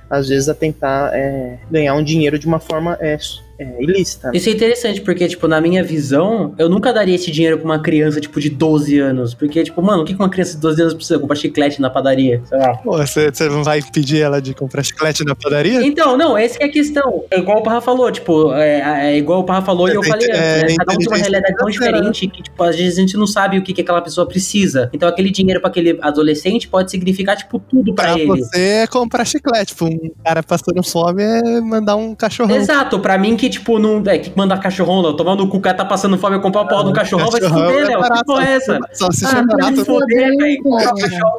[0.09, 3.19] às vezes, a tentar é, ganhar um dinheiro de uma forma é,
[3.59, 4.29] é, ilícita.
[4.29, 4.37] né?
[4.37, 7.79] Isso é interessante, porque, tipo, na minha visão, eu nunca daria esse dinheiro pra uma
[7.79, 9.35] criança, tipo, de 12 anos.
[9.35, 11.19] Porque, tipo, mano, o que uma criança de 12 anos precisa?
[11.19, 12.43] Comprar chiclete na padaria?
[12.47, 12.75] Sei lá.
[12.77, 15.83] Pô, você, você não vai impedir ela de comprar chiclete na padaria?
[15.87, 17.25] Então, não, essa que é a questão.
[17.31, 20.07] É igual o Parra falou, tipo, é, é igual o Parra falou e eu É,
[20.07, 20.75] falei antes, é, né?
[20.79, 23.27] Cada um tem uma realidade tão financeira, diferente que, tipo, às vezes a gente não
[23.27, 24.91] sabe o que, que aquela pessoa precisa.
[24.93, 28.27] Então, aquele dinheiro pra aquele adolescente pode significar, tipo, tudo pra, Pra ele.
[28.45, 29.67] você é comprar chiclete.
[29.67, 32.55] Tipo, um cara passando fome é mandar um cachorrão.
[32.57, 34.03] Exato, pra mim que, tipo, não.
[34.07, 35.15] É, que manda cachorrão, Léo.
[35.15, 37.41] Tomando o cu, o cara tá passando fome, eu comprar o pau do cachorrão, vai
[37.41, 38.03] se Cachorrão fuder, é Léo.
[38.03, 38.79] Que porra é essa?
[38.93, 40.63] Só se Ah, se velho.
[40.63, 40.79] Pô.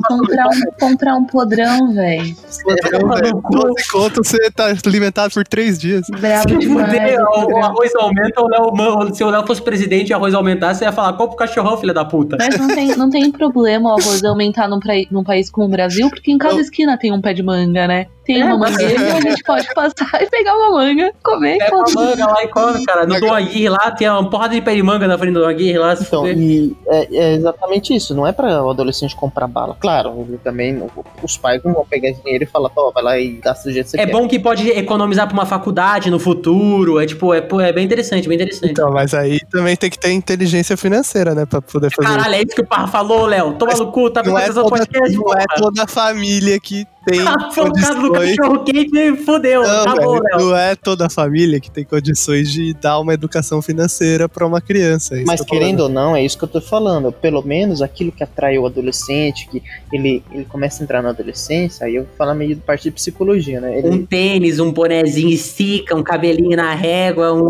[0.07, 2.35] Comprar um, comprar um podrão, velho.
[2.63, 3.41] podrão, velho.
[3.51, 6.05] 12 conto, você tá alimentado por 3 dias.
[6.19, 10.13] Bravo Se fuder, o, arroz aumenta, o Léo, mano, se o Léo fosse presidente e
[10.13, 12.37] o arroz aumentasse, você ia falar, compra o cachorrão, filha da puta.
[12.39, 15.69] Mas não tem, não tem problema o arroz aumentar num, pra- num país como o
[15.69, 18.07] Brasil, porque em cada esquina tem um pé de manga, né?
[18.27, 21.57] Tem É, uma mangueira, a gente pode passar e pegar uma manga, comer.
[21.57, 21.77] Pega pô.
[21.77, 23.07] uma manga lá e come, cara.
[23.07, 25.47] No Dom Aguirre lá, tem uma porrada de pé de manga na frente do Dom
[25.47, 28.13] Aguirre lá, se Então, e é, é exatamente isso.
[28.13, 29.77] Não é para o adolescente comprar bala.
[29.79, 30.83] Claro, também
[31.23, 33.85] os pais não vão pegar dinheiro e falar, ó, vai lá e gasta do jeito
[33.85, 34.11] que você É quer.
[34.11, 36.99] bom que pode economizar pra uma faculdade no futuro.
[36.99, 38.71] É tipo, é, pô, é bem interessante, bem interessante.
[38.71, 41.45] Então, mas aí também tem que ter inteligência financeira, né?
[41.45, 43.53] Pra poder fazer Caralho, é isso que o Parra falou, Léo.
[43.53, 46.85] Toma no cu, tá Não é, pensando toda, podcast, não é toda a família que
[47.07, 48.35] tem no condições.
[48.35, 49.63] cachorro quente, fudeu.
[49.63, 50.39] Não, acabou, velho, Léo.
[50.49, 54.59] não é toda a família que tem condições de dar uma educação financeira pra uma
[54.59, 55.15] criança.
[55.17, 57.11] é Mas que querendo ou não, é isso que eu tô falando.
[57.11, 61.85] Pelo menos aquilo que atrai o adolescente, que ele, ele começa a entrar na adolescência,
[61.85, 63.77] aí eu vou falar meio de parte de psicologia, né?
[63.77, 67.49] Ele, Um tênis, um bonezinho estica, um cabelinho na régua, um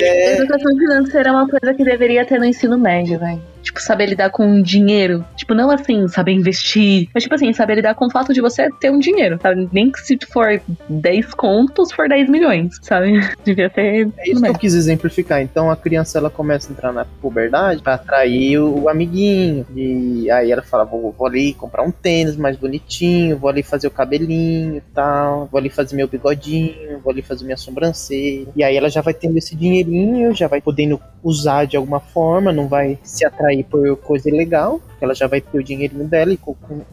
[0.00, 3.40] Educação financeira é uma coisa que deveria ter no ensino médio, velho.
[3.66, 5.24] Tipo, saber lidar com dinheiro.
[5.34, 7.08] Tipo, não assim, saber investir.
[7.12, 9.68] Mas, tipo assim, saber lidar com o fato de você ter um dinheiro, sabe?
[9.72, 13.20] Nem que se for 10 contos, for 10 milhões, sabe?
[13.44, 14.08] Devia ter.
[14.18, 15.42] É isso que eu quis exemplificar.
[15.42, 19.66] Então a criança ela começa a entrar na puberdade pra atrair o, o amiguinho.
[19.74, 23.88] E aí ela fala: vou, vou ali comprar um tênis mais bonitinho, vou ali fazer
[23.88, 28.46] o cabelinho e tal, vou ali fazer meu bigodinho, vou ali fazer minha sobrancelha.
[28.54, 32.52] E aí ela já vai tendo esse dinheirinho, já vai podendo usar de alguma forma,
[32.52, 34.80] não vai se atrair por coisa ilegal.
[34.96, 36.38] Porque Ela já vai ter o dinheirinho dela e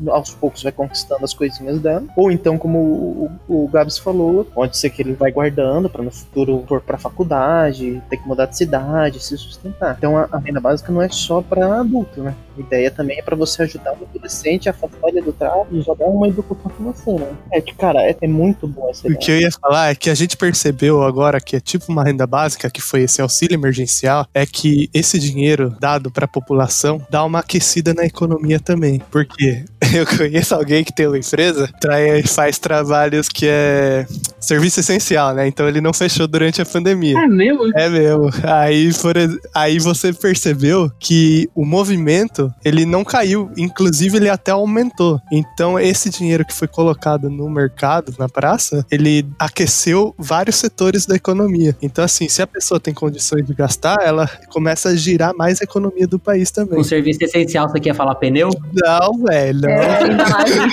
[0.07, 2.03] aos poucos vai conquistando as coisinhas dela.
[2.15, 6.03] Ou então, como o, o, o Gabs falou, pode ser que ele vai guardando para
[6.03, 9.95] no futuro for pra faculdade, ter que mudar de cidade, se sustentar.
[9.97, 12.35] Então a, a renda básica não é só para adulto, né?
[12.57, 15.93] A ideia também é para você ajudar o adolescente a ele do trabalho e já
[15.93, 17.31] dar uma educação financeira.
[17.51, 19.19] É que, cara, é, é muito bom essa O ideia.
[19.19, 22.27] que eu ia falar é que a gente percebeu agora que é tipo uma renda
[22.27, 27.39] básica, que foi esse auxílio emergencial, é que esse dinheiro dado pra população dá uma
[27.39, 29.01] aquecida na economia também.
[29.11, 34.05] Porque eu conheço alguém que tem uma empresa, trai- faz trabalhos que é
[34.39, 35.47] serviço essencial, né?
[35.47, 37.17] Então ele não fechou durante a pandemia.
[37.19, 37.71] É mesmo?
[37.77, 38.29] É mesmo.
[38.43, 39.15] Aí, por
[39.53, 45.19] aí você percebeu que o movimento ele não caiu, inclusive ele até aumentou.
[45.31, 51.15] Então esse dinheiro que foi colocado no mercado, na praça, ele aqueceu vários setores da
[51.15, 51.75] economia.
[51.81, 55.63] Então assim, se a pessoa tem condições de gastar, ela começa a girar mais a
[55.63, 56.79] economia do país também.
[56.79, 57.69] um serviço essencial.
[57.69, 58.49] Você quer falar pneu?
[58.73, 59.61] Não, velho.
[59.61, 59.69] não.
[59.69, 60.69] É, embalagem.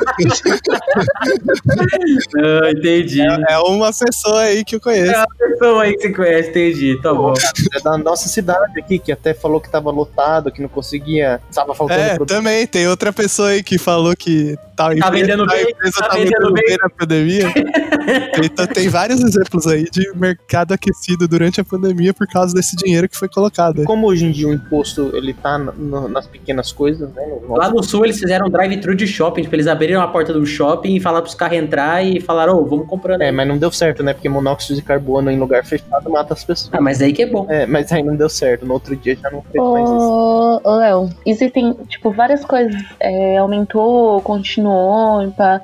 [2.36, 3.20] Ah, entendi.
[3.20, 5.12] É uma pessoa aí que eu conheço.
[5.38, 7.00] pessoa aí que você conhece, entendi.
[7.02, 7.34] Tá bom.
[7.74, 11.40] É da nossa cidade aqui, que até falou que tava lotado, que não conseguia.
[11.54, 12.28] Tava faltando É, produto.
[12.28, 14.56] também tem outra pessoa aí que falou que
[14.88, 16.64] tá, Tá vendendo a bem, empresa tá tá, vendendo bem.
[16.66, 17.44] bem na pandemia.
[18.44, 23.08] então tem vários exemplos aí de mercado aquecido durante a pandemia por causa desse dinheiro
[23.08, 23.84] que foi colocado.
[23.84, 27.22] Como hoje em dia o imposto ele tá no- no- nas pequenas coisas, né?
[27.46, 29.42] no- Lá no sul eles fizeram um drive-thru de shopping.
[29.42, 32.64] Tipo, eles abriram a porta do shopping e falaram pros carros entrar e falaram, ô,
[32.64, 33.20] vamos comprando.
[33.22, 34.12] É, mas não deu certo, né?
[34.14, 36.70] Porque monóxido de carbono em lugar fechado mata as pessoas.
[36.72, 37.46] Ah, mas aí que é bom.
[37.48, 38.64] É, mas aí não deu certo.
[38.66, 39.98] No outro dia já não fez mais isso.
[39.98, 42.74] Ô, ô, Léo, existem, tipo, várias coisas.
[42.98, 44.69] É, aumentou, continuou,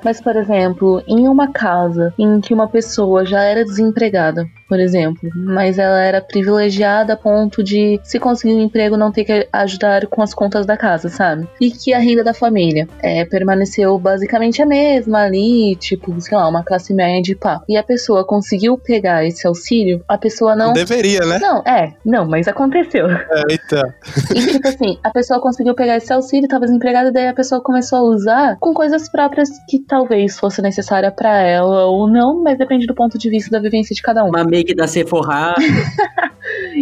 [0.03, 5.29] mas, por exemplo, em uma casa em que uma pessoa já era desempregada, por exemplo,
[5.35, 10.07] mas ela era privilegiada a ponto de, se conseguir um emprego, não ter que ajudar
[10.07, 11.47] com as contas da casa, sabe?
[11.59, 16.47] E que a renda da família é, permaneceu basicamente a mesma ali, tipo, sei lá,
[16.47, 17.61] uma classe média e pá.
[17.67, 20.73] E a pessoa conseguiu pegar esse auxílio, a pessoa não.
[20.73, 21.39] Deveria, né?
[21.39, 23.09] Não, é, não, mas aconteceu.
[23.09, 23.93] É, então.
[24.35, 27.99] E tipo assim, a pessoa conseguiu pegar esse auxílio, tava desempregada, daí a pessoa começou
[27.99, 32.85] a usar com coisas próprias que talvez fosse necessária pra ela ou não, mas depende
[32.85, 34.29] do ponto de vista da vivência de cada um.
[34.29, 35.53] Uma make da Sephora.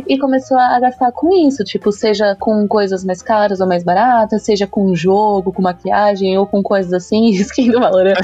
[0.07, 4.43] E começou a gastar com isso, tipo, seja com coisas mais caras ou mais baratas,
[4.43, 8.15] seja com jogo, com maquiagem ou com coisas assim, skin do Valorant.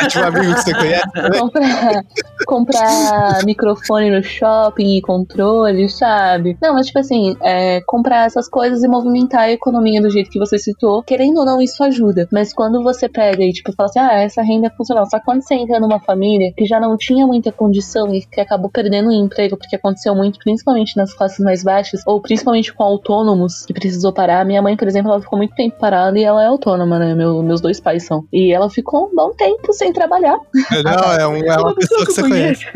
[0.00, 1.02] É tipo amigo que você conhece.
[1.30, 2.04] comprar,
[2.46, 6.56] comprar microfone no shopping e controle, sabe?
[6.60, 10.38] Não, mas tipo assim, é, comprar essas coisas e movimentar a economia do jeito que
[10.38, 12.28] você citou, querendo ou não, isso ajuda.
[12.32, 15.06] Mas quando você pega e tipo fala assim, ah, essa renda é funcional.
[15.08, 18.40] Só que quando você entra numa família que já não tinha muita condição e que
[18.40, 22.82] acabou perdendo o emprego, porque aconteceu muito, principalmente nas classes mais baixas, ou principalmente com
[22.82, 24.44] autônomos que precisou parar.
[24.44, 27.14] Minha mãe, por exemplo, ela ficou muito tempo parada e ela é autônoma, né?
[27.14, 28.24] Meu- meus dois pais são.
[28.32, 30.38] E ela ficou um bom tempo sem trabalhar.
[30.84, 32.66] Não, é, um- é uma pessoa que você conhece.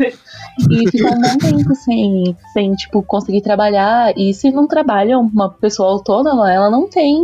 [0.69, 4.13] E ficar um bom tempo sem, sem, tipo, conseguir trabalhar.
[4.17, 7.21] E se não trabalha uma pessoa autônoma, ela não tem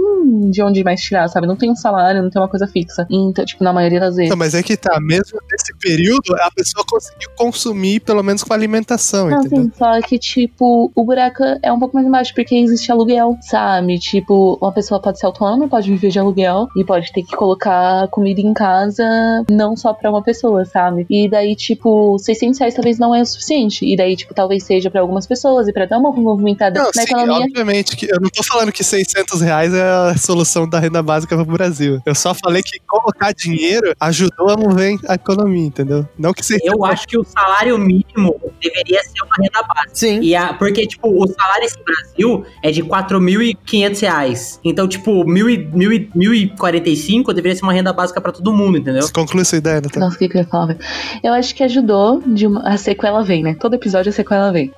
[0.50, 1.48] de onde mais tirar, sabe?
[1.48, 3.06] Não tem um salário, não tem uma coisa fixa.
[3.10, 4.30] Então, tipo, na maioria das vezes.
[4.30, 8.54] Não, mas é que tá, mesmo nesse período, a pessoa conseguiu consumir, pelo menos com
[8.54, 9.64] alimentação, Não, entendeu?
[9.64, 14.00] sim, só que, tipo, o buraco é um pouco mais embaixo, porque existe aluguel, sabe?
[14.00, 18.08] Tipo, uma pessoa pode ser autônoma, pode viver de aluguel e pode ter que colocar
[18.10, 19.04] comida em casa,
[19.50, 21.06] não só pra uma pessoa, sabe?
[21.10, 23.86] E daí, tipo, 600 reais talvez não é o suficiente.
[23.86, 27.04] E daí, tipo, talvez seja pra algumas pessoas e pra dar uma movimentada Não, na
[27.04, 27.46] sim, economia.
[27.46, 31.36] obviamente que eu não tô falando que 600 reais é a solução da renda básica
[31.36, 32.02] pro Brasil.
[32.06, 36.08] Eu só falei que colocar dinheiro ajudou a mover a economia, entendeu?
[36.18, 39.92] Não que 600 Eu acho que o salário mínimo deveria ser uma renda básica.
[39.94, 40.20] Sim.
[40.22, 44.60] E a, porque, tipo, o salário esse Brasil é de 4.500 reais.
[44.64, 49.02] Então, tipo, 1.045 deveria ser uma renda básica pra todo mundo, entendeu?
[49.02, 50.00] Você conclui essa ideia, Natália?
[50.00, 50.78] Nossa, o que, que eu ia falar?
[51.24, 52.68] Eu acho que ajudou de uma...
[52.68, 52.78] A
[53.08, 53.56] sequela vem, né?
[53.60, 54.72] Todo episódio a sequela vem.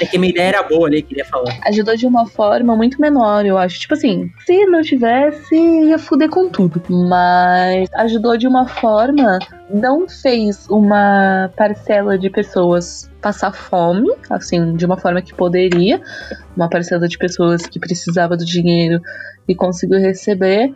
[0.00, 1.58] É que minha ideia era boa ali, queria falar.
[1.64, 3.78] ajudou de uma forma muito menor, eu acho.
[3.78, 6.82] Tipo assim, se não tivesse, ia fuder com tudo.
[6.88, 9.38] Mas ajudou de uma forma.
[9.70, 16.00] Não fez uma parcela de pessoas passar fome, assim, de uma forma que poderia.
[16.56, 19.00] Uma parcela de pessoas que precisava do dinheiro
[19.48, 20.74] e conseguiu receber.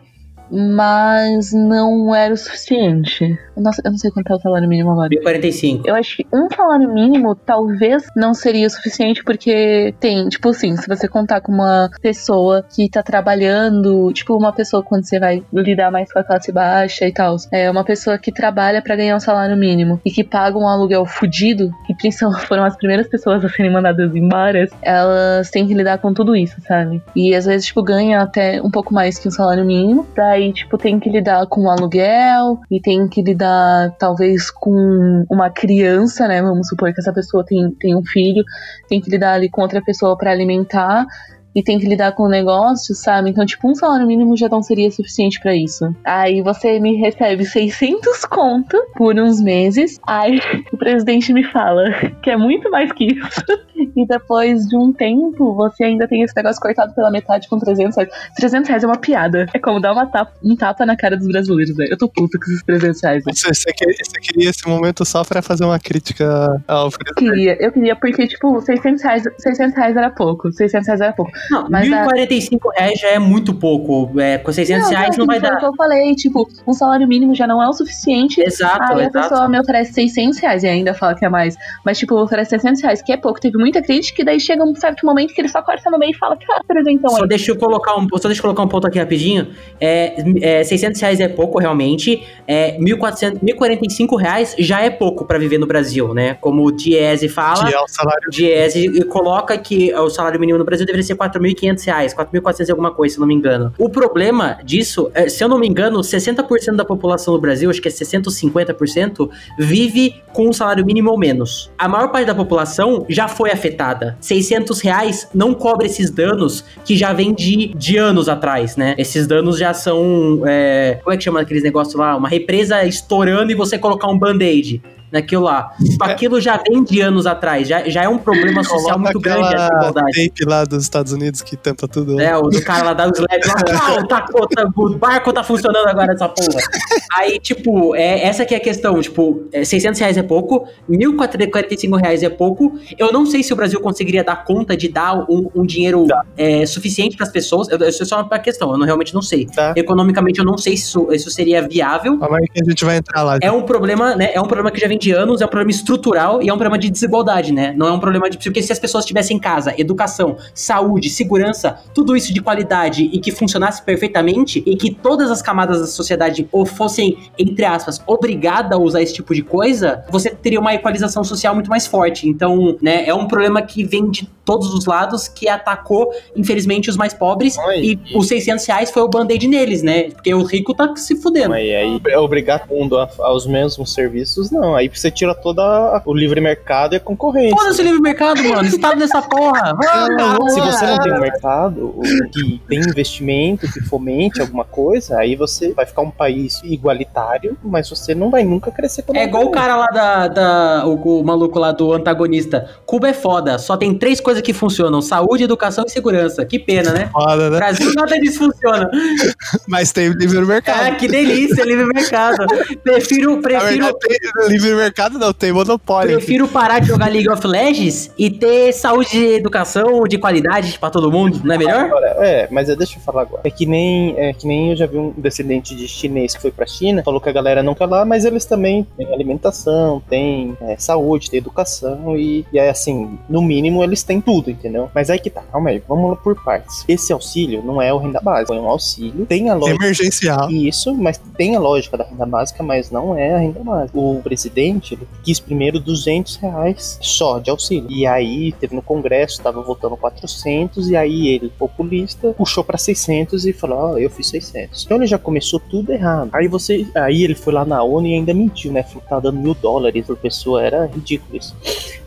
[0.51, 3.37] Mas não era o suficiente.
[3.55, 5.09] Nossa, eu não sei quanto é o salário mínimo agora.
[5.09, 5.83] 1.045.
[5.85, 10.75] Eu acho que um salário mínimo talvez não seria o suficiente, porque tem, tipo assim,
[10.77, 15.43] se você contar com uma pessoa que tá trabalhando, tipo uma pessoa quando você vai
[15.53, 19.15] lidar mais com a classe baixa e tal, é uma pessoa que trabalha pra ganhar
[19.15, 23.43] um salário mínimo e que paga um aluguel fudido, que principalmente foram as primeiras pessoas
[23.43, 27.01] a serem mandadas embora, elas têm que lidar com tudo isso, sabe?
[27.15, 30.77] E às vezes, tipo, ganha até um pouco mais que um salário mínimo, daí, tipo,
[30.77, 36.41] tem que lidar com o aluguel e tem que lidar talvez com uma criança, né?
[36.41, 38.45] Vamos supor que essa pessoa tem, tem um filho,
[38.87, 41.05] tem que lidar ali com outra pessoa para alimentar
[41.55, 43.29] e tem que lidar com o negócio, sabe?
[43.29, 45.93] Então, tipo, um salário mínimo já não seria suficiente pra isso.
[46.03, 50.39] Aí você me recebe 600 conto por uns meses, aí
[50.71, 53.41] o presidente me fala que é muito mais que isso.
[53.95, 57.95] E depois de um tempo, você ainda tem esse negócio cortado pela metade com 300
[57.95, 58.09] reais.
[58.35, 59.47] 300 reais é uma piada.
[59.53, 61.91] É como dar uma tapa, um tapa na cara dos brasileiros, velho.
[61.91, 63.23] Eu tô puta com esses 300 reais.
[63.23, 63.35] velho.
[63.35, 67.57] Você, você, queria, você queria esse momento só pra fazer uma crítica ao Eu queria,
[67.59, 70.51] eu queria, porque, tipo, 600 reais, 600 reais era pouco.
[70.51, 71.31] 600 reais era pouco.
[71.49, 74.19] Não, Mas a- 1.045 reais já é muito pouco.
[74.19, 75.57] É, com 600 reais não vai o dar.
[75.57, 78.41] que eu falei, tipo, um salário mínimo já não é o suficiente.
[78.41, 79.29] Exato, Aí a exato.
[79.29, 81.55] pessoa me oferece 600 reais e ainda fala que é mais.
[81.85, 83.39] Mas, tipo, oferece 600 reais, que é pouco.
[83.39, 86.11] Teve muita crítica e daí chega um certo momento que ele só corta no meio
[86.11, 87.27] e fala que, ah, presentão Só aí.
[87.29, 89.47] deixa eu colocar um, só deixa eu colocar um ponto aqui rapidinho.
[89.79, 92.23] É, é, 600 reais é pouco, realmente.
[92.47, 96.35] É, 1.400, 1.045 reais já é pouco pra viver no Brasil, né?
[96.41, 97.65] Como o Diese fala.
[97.67, 101.85] que é o salário Diese coloca que o salário mínimo no Brasil deveria ser 4.500
[101.85, 103.73] reais, 4.400 e alguma coisa, se não me engano.
[103.77, 107.81] O problema disso, é, se eu não me engano, 60% da população do Brasil, acho
[107.81, 111.71] que é 60 ou 50%, vive com um salário mínimo ou menos.
[111.77, 114.17] A maior parte da população já foi afetada.
[114.19, 118.95] 600 reais não cobre esses danos que já vem de, de anos atrás, né?
[118.97, 122.15] Esses danos já são, é, como é que chama aqueles negócios lá?
[122.15, 125.73] Uma represa estourando e você colocar um band-aid naquilo lá.
[125.83, 129.19] Tipo, Aquilo já vem de anos atrás, já, já é um problema social Coloca muito
[129.19, 130.27] grande a aquela desigualdade.
[130.29, 132.19] tape lá dos Estados Unidos que tampa tudo.
[132.19, 135.43] É, o do cara lá dá os LED lá, pau, tacou, tá- o barco tá
[135.43, 136.59] funcionando agora essa porra.
[137.17, 141.97] Aí, tipo, é, essa que é a questão, tipo, é, 600 reais é pouco, 1.045
[141.99, 145.49] reais é pouco, eu não sei se o Brasil conseguiria dar conta de dar um,
[145.55, 149.13] um dinheiro é, suficiente pras pessoas, Eu- isso é só uma questão, eu não, realmente
[149.13, 149.45] não sei.
[149.47, 149.73] Tá.
[149.75, 152.97] Economicamente eu não sei se isso, isso seria viável, Calma aí que a gente vai
[152.97, 153.37] entrar lá.
[153.41, 154.31] é um problema, né?
[154.33, 156.57] É um problema que já vem de anos, é um problema estrutural e é um
[156.57, 157.73] problema de desigualdade, né?
[157.75, 158.37] Não é um problema de.
[158.37, 163.19] Porque se as pessoas tivessem em casa educação, saúde, segurança, tudo isso de qualidade e
[163.19, 168.75] que funcionasse perfeitamente e que todas as camadas da sociedade ou fossem, entre aspas, obrigada
[168.75, 172.27] a usar esse tipo de coisa, você teria uma equalização social muito mais forte.
[172.27, 176.97] Então, né, é um problema que vem de todos os lados que atacou, infelizmente, os
[176.97, 177.79] mais pobres Oi.
[177.79, 180.09] e os 600 reais foi o band-aid neles, né?
[180.11, 181.49] Porque o rico tá se fudendo.
[181.49, 184.75] Mas aí é obrigar todo mundo a- aos mesmos serviços, não.
[184.75, 187.55] Aí você tira toda a- o livre mercado e a concorrência.
[187.57, 188.67] Foda-se o livre mercado, mano.
[188.67, 189.75] Estado nessa porra.
[190.51, 191.95] Se você não tem um mercado
[192.33, 197.89] que tem investimento, que fomente alguma coisa, aí você vai ficar um país igualitário, mas
[197.89, 200.27] você não vai nunca crescer É igual o cara lá da.
[200.27, 202.69] da o, o maluco lá do antagonista.
[202.85, 203.57] Cuba é foda.
[203.57, 206.45] Só tem três coisas que funcionam: saúde, educação e segurança.
[206.45, 207.09] Que pena, né?
[207.11, 207.57] Foda, né?
[207.57, 208.89] Brasil nada disso funciona.
[209.67, 210.81] Mas tem livre mercado.
[210.87, 212.45] Ah, que delícia, livre mercado.
[212.83, 214.80] Prefiro, prefiro, verdade, tem livre mercado
[215.19, 216.17] não, tem monopólio.
[216.17, 220.89] prefiro parar de jogar League of Legends e ter saúde e educação de qualidade pra
[220.89, 221.85] todo mundo, não é melhor?
[221.85, 223.41] Agora, é, mas deixa eu falar agora.
[223.43, 226.51] É que nem é que nem eu já vi um descendente de chinês que foi
[226.51, 230.57] pra China, falou que a galera não quer lá, mas eles também têm alimentação, têm
[230.61, 234.89] é, saúde, têm educação e, e é assim, no mínimo eles têm tudo, entendeu?
[234.93, 236.83] Mas aí que tá, calma aí, vamos lá por partes.
[236.87, 240.49] Esse auxílio não é o renda básica, é um auxílio, tem a lógica Emergencial.
[240.49, 243.97] isso, mas tem a lógica da renda básica, mas não é a renda básica.
[243.97, 247.89] O presidente ele quis primeiro 200 reais só de auxílio.
[247.89, 253.45] E aí teve no Congresso, tava votando 400, e aí ele, populista, puxou pra 600
[253.45, 254.83] e falou: Ó, eu fiz 600.
[254.85, 256.29] Então ele já começou tudo errado.
[256.33, 256.85] Aí você.
[256.95, 258.83] Aí ele foi lá na ONU e ainda mentiu, né?
[258.83, 261.55] Falou tá dando mil dólares por pessoa, era ridículo isso.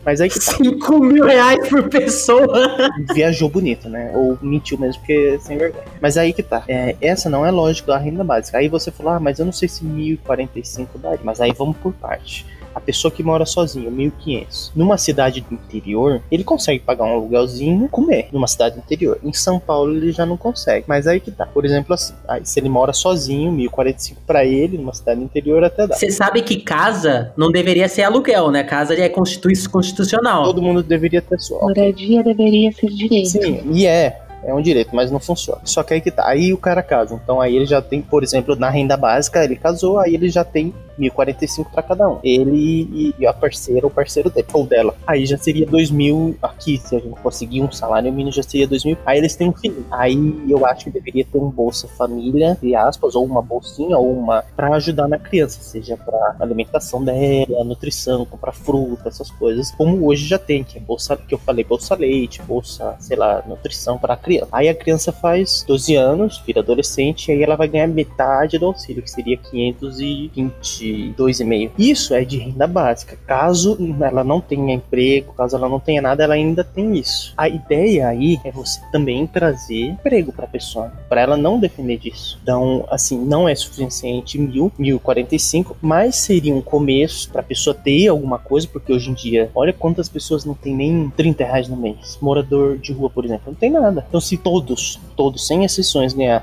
[0.04, 0.52] Mas aí que tá.
[0.52, 2.90] 5 mil reais por pessoa.
[3.14, 4.12] Viajou bonito, né?
[4.14, 5.84] Ou mentiu mesmo, porque é sem vergonha.
[6.00, 6.62] Mas aí que tá.
[6.68, 8.58] É, essa não é lógica da renda básica.
[8.58, 11.16] Aí você falou, ah, mas eu não sei se 1.045 dá.
[11.22, 12.46] Mas aí vamos por parte.
[12.74, 14.72] A pessoa que mora sozinho, 1.500.
[14.74, 18.28] Numa cidade do interior, ele consegue pagar um aluguelzinho e comer.
[18.32, 19.18] Numa cidade do interior.
[19.22, 20.84] Em São Paulo ele já não consegue.
[20.88, 21.46] Mas aí que tá.
[21.46, 25.62] Por exemplo, assim, aí, se ele mora sozinho, 1.045 para ele, numa cidade do interior
[25.64, 25.94] até dá.
[25.94, 28.62] Você sabe que casa não deveria ser aluguel, né?
[28.64, 30.44] Casa é constitui constitucional.
[30.44, 31.60] Todo mundo deveria ter sua.
[31.60, 33.28] Moradia deveria ser direito.
[33.28, 34.23] Sim, e é.
[34.44, 35.61] É um direito, mas não funciona.
[35.64, 36.26] Só que aí que tá.
[36.26, 37.18] Aí o cara casa.
[37.22, 40.44] Então aí ele já tem, por exemplo, na renda básica, ele casou, aí ele já
[40.44, 42.18] tem 1045 para cada um.
[42.22, 44.94] Ele e a parceira, o parceiro dele, ou dela.
[45.07, 48.98] Aí já seria 2000 aqui, se a gente conseguir um salário mínimo, já seria 2000.
[49.04, 49.85] Aí eles têm um filho.
[49.90, 54.12] Aí eu acho que deveria ter um Bolsa Família, entre aspas, ou uma bolsinha, ou
[54.12, 59.70] uma, para ajudar na criança, seja para alimentação dela, nutrição, comprar fruta, essas coisas.
[59.72, 63.42] Como hoje já tem, que é Bolsa, que eu falei, Bolsa Leite, Bolsa, sei lá,
[63.46, 64.49] nutrição para a criança.
[64.53, 68.66] Aí a criança faz 12 anos, vira adolescente, e aí ela vai ganhar metade do
[68.66, 71.70] auxílio, que seria 520 de 2,5.
[71.79, 73.18] Isso é de renda básica.
[73.27, 77.33] Caso ela não tenha emprego, caso ela não tenha nada, ela ainda tem isso.
[77.37, 81.99] A ideia aí é você também trazer emprego para a pessoa, para ela não depender
[81.99, 82.38] disso.
[82.42, 87.40] Então, assim, não é suficiente mil, mil quarenta e cinco, mas seria um começo para
[87.40, 91.12] a pessoa ter alguma coisa, porque hoje em dia, olha quantas pessoas não tem nem
[91.16, 92.18] 30 reais no mês.
[92.20, 94.05] Morador de rua, por exemplo, não tem nada.
[94.09, 96.42] Então, se todos, todos, sem exceções, ganhar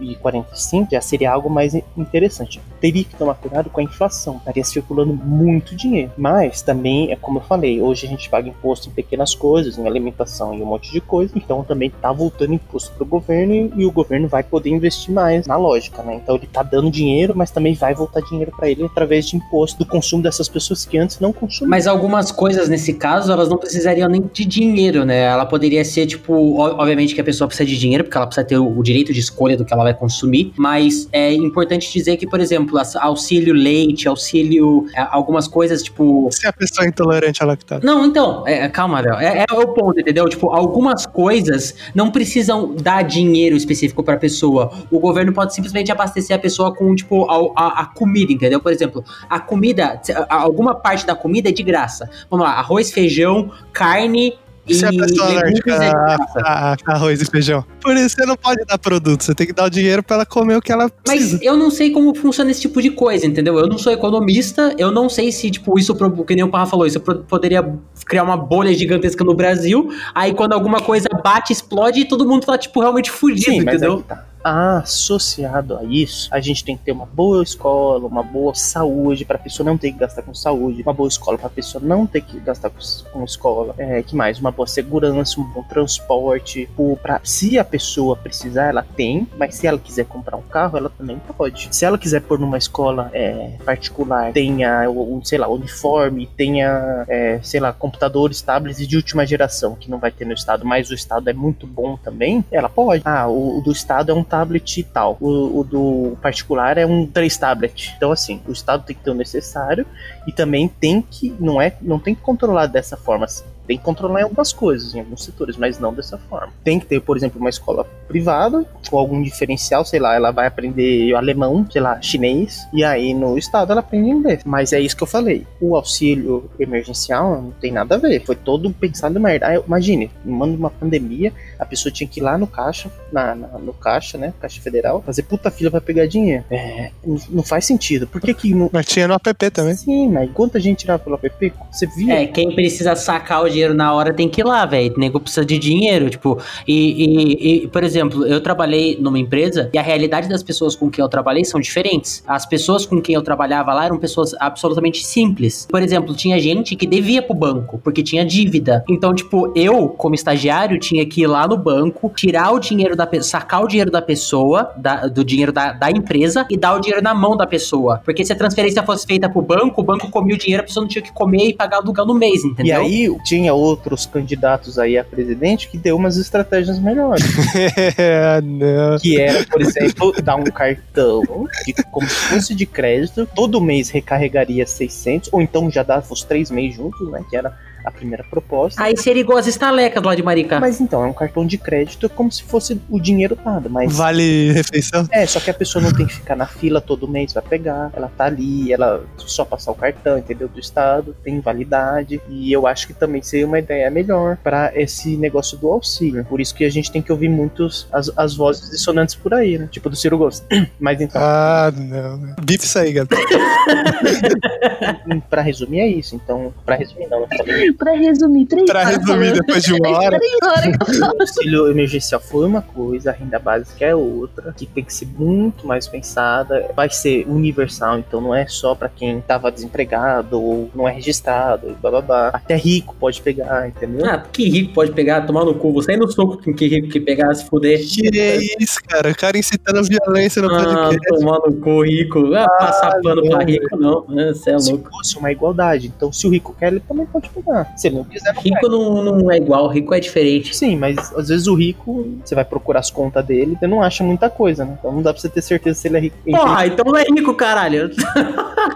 [0.00, 0.16] e
[0.54, 2.60] cinco, já seria algo mais interessante.
[2.80, 4.36] Teria que tomar cuidado com a inflação.
[4.36, 6.12] Estaria circulando muito dinheiro.
[6.16, 9.86] Mas também, é como eu falei, hoje a gente paga imposto em pequenas coisas, em
[9.86, 11.32] alimentação e um monte de coisa.
[11.36, 15.56] Então também tá voltando imposto pro governo e, o governo vai poder investir mais na
[15.56, 16.16] lógica, né?
[16.16, 19.78] Então ele tá dando dinheiro, mas também vai voltar dinheiro para ele através de imposto
[19.78, 21.70] do consumo dessas pessoas que antes não consumiam.
[21.70, 25.22] Mas algumas coisas nesse caso, elas não precisariam nem de dinheiro, né?
[25.22, 28.58] Ela poderia ser, tipo, obviamente que a pessoa precisa de dinheiro, porque ela precisa ter
[28.58, 32.40] o direito de escolha do que ela vai consumir, mas é importante dizer que, por
[32.40, 36.28] exemplo, auxílio leite, auxílio, é, algumas coisas, tipo.
[36.32, 37.84] Se a pessoa é intolerante à lactose.
[37.84, 39.02] Não, então, é, é calma.
[39.20, 40.28] É, é, o ponto, entendeu?
[40.28, 44.72] Tipo, algumas coisas não precisam dar dinheiro específico pra pessoa.
[44.90, 48.60] O governo pode simplesmente abastecer a pessoa com, tipo, a, a, a comida, entendeu?
[48.60, 52.08] Por exemplo, a comida, alguma parte da comida é de graça.
[52.30, 54.34] Vamos lá, arroz, feijão, carne
[54.66, 57.64] e se a pessoa alérgica a, a, arroz e feijão?
[57.80, 60.26] Por isso você não pode dar produto, você tem que dar o dinheiro para ela
[60.26, 61.36] comer o que ela precisa.
[61.36, 63.58] Mas eu não sei como funciona esse tipo de coisa, entendeu?
[63.58, 65.94] Eu não sou economista, eu não sei se, tipo, isso,
[66.26, 67.64] que nem o Parra falou, isso poderia
[68.06, 72.46] criar uma bolha gigantesca no Brasil, aí quando alguma coisa bate, explode e todo mundo
[72.46, 74.04] tá, tipo, realmente fudido, Sim, entendeu?
[74.08, 78.54] Mas tá associado a isso, a gente tem que ter uma boa escola, uma boa
[78.54, 81.50] saúde para a pessoa não ter que gastar com saúde, uma boa escola para a
[81.50, 82.70] pessoa não ter que gastar
[83.12, 86.68] com, escola, é, que mais, uma boa segurança, um bom transporte,
[87.02, 90.90] para se a pessoa precisar, ela tem, mas se ela quiser comprar um carro, ela
[90.90, 91.68] também pode.
[91.74, 97.40] Se ela quiser pôr numa escola é, particular, tenha, um, sei lá, uniforme, tenha, é,
[97.42, 100.94] sei lá, computadores, tablets de última geração, que não vai ter no estado, mas o
[100.94, 103.02] estado é muito bom também, ela pode.
[103.04, 105.16] Ah, o, o do estado é um tablet e tal.
[105.20, 107.94] O, o, do particular é um três tablet.
[107.96, 109.86] Então, assim, o Estado tem que ter o necessário
[110.26, 113.44] e também tem que, não é, não tem que controlar dessa forma assim.
[113.66, 116.52] Tem que controlar em algumas coisas, em alguns setores, mas não dessa forma.
[116.62, 120.46] Tem que ter, por exemplo, uma escola privada com algum diferencial, sei lá, ela vai
[120.46, 124.42] aprender alemão, sei lá, chinês, e aí no estado ela aprende inglês.
[124.44, 125.46] Mas é isso que eu falei.
[125.60, 128.24] O auxílio emergencial não tem nada a ver.
[128.24, 129.48] Foi todo pensado merda.
[129.48, 133.48] Ah, imagine, manda uma pandemia, a pessoa tinha que ir lá no caixa, na, na,
[133.58, 134.32] no caixa, né?
[134.40, 136.44] Caixa Federal, fazer puta fila pra pegar dinheiro.
[136.50, 138.06] É, não, não faz sentido.
[138.06, 138.54] Por que que.
[138.54, 138.68] Não...
[138.72, 139.74] Mas tinha no app também.
[139.74, 141.52] Sim, mas quanta gente tirava pelo app?
[141.70, 142.22] Você via?
[142.22, 144.94] É, quem precisa sacar o dinheiro na hora tem que ir lá, velho.
[144.96, 146.38] O nego precisa de dinheiro, tipo.
[146.66, 150.90] E, e, e, por exemplo, eu trabalhei numa empresa e a realidade das pessoas com
[150.90, 152.22] quem eu trabalhei são diferentes.
[152.26, 155.66] As pessoas com quem eu trabalhava lá eram pessoas absolutamente simples.
[155.70, 158.84] Por exemplo, tinha gente que devia pro banco, porque tinha dívida.
[158.88, 163.08] Então, tipo, eu, como estagiário, tinha que ir lá no banco, tirar o dinheiro da
[163.22, 167.02] sacar o dinheiro da pessoa, da, do dinheiro da, da empresa, e dar o dinheiro
[167.02, 168.00] na mão da pessoa.
[168.04, 170.82] Porque se a transferência fosse feita pro banco, o banco comia o dinheiro, a pessoa
[170.82, 172.82] não tinha que comer e pagar aluguel no mês, entendeu?
[172.82, 177.24] E aí tinha outro outros candidatos aí a presidente que deu umas estratégias melhores.
[177.98, 178.98] é, não.
[178.98, 181.22] Que era, por exemplo, dar um cartão
[181.66, 186.22] de, como se fosse de crédito, todo mês recarregaria 600, ou então já dava os
[186.22, 187.24] três meses juntos, né?
[187.28, 188.82] Que era a primeira proposta.
[188.82, 190.60] Aí seria igual as estalecas lá de Maricá.
[190.60, 193.94] Mas então, é um cartão de crédito como se fosse o dinheiro dado, mas.
[193.94, 195.06] Vale refeição?
[195.10, 197.90] É, só que a pessoa não tem que ficar na fila todo mês vai pegar.
[197.94, 200.48] Ela tá ali, ela só passar o cartão, entendeu?
[200.48, 202.20] Do estado, tem validade.
[202.28, 206.24] E eu acho que também seria uma ideia melhor para esse negócio do auxílio.
[206.24, 209.58] Por isso que a gente tem que ouvir muitos as, as vozes dissonantes por aí,
[209.58, 209.68] né?
[209.70, 210.44] Tipo do Ciro Gomes.
[210.78, 211.20] Mas então.
[211.22, 212.34] Ah, não.
[212.42, 213.24] Bife isso aí, Gabriel.
[215.28, 216.16] pra resumir, é isso.
[216.16, 217.73] Então, pra resumir, não, eu falei.
[217.78, 219.34] Pra resumir, três Pra horas resumir, falando.
[219.34, 220.18] depois de uma hora.
[220.18, 221.14] Três horas que eu falo.
[221.16, 225.06] O auxílio emergencial foi uma coisa, a renda básica é outra, que tem que ser
[225.18, 226.70] muito mais pensada.
[226.74, 231.70] Vai ser universal, então não é só pra quem tava desempregado ou não é registrado,
[231.70, 232.28] e bababá.
[232.32, 234.04] Até rico pode pegar, entendeu?
[234.06, 235.72] Ah, que rico pode pegar, tomar no cu.
[235.74, 237.80] Você aí no soco com que rico que pegar, se fuder.
[237.86, 239.10] Que é isso, cara?
[239.10, 241.20] O cara incitando a violência no Ah, podcast.
[241.20, 242.34] tomar no cu, rico.
[242.34, 244.02] Ah, passar pano pra rico, não.
[244.06, 244.90] Você é Se louco.
[244.90, 247.63] fosse uma igualdade, então se o rico quer, ele também pode pegar.
[247.76, 250.56] Se ele não quiser, não Rico não, não é igual, rico é diferente.
[250.56, 254.04] Sim, mas às vezes o rico, você vai procurar as contas dele, você não acha
[254.04, 254.76] muita coisa, né?
[254.78, 256.16] Então não dá pra você ter certeza se ele é rico.
[256.24, 257.90] Porra, então não é rico, caralho.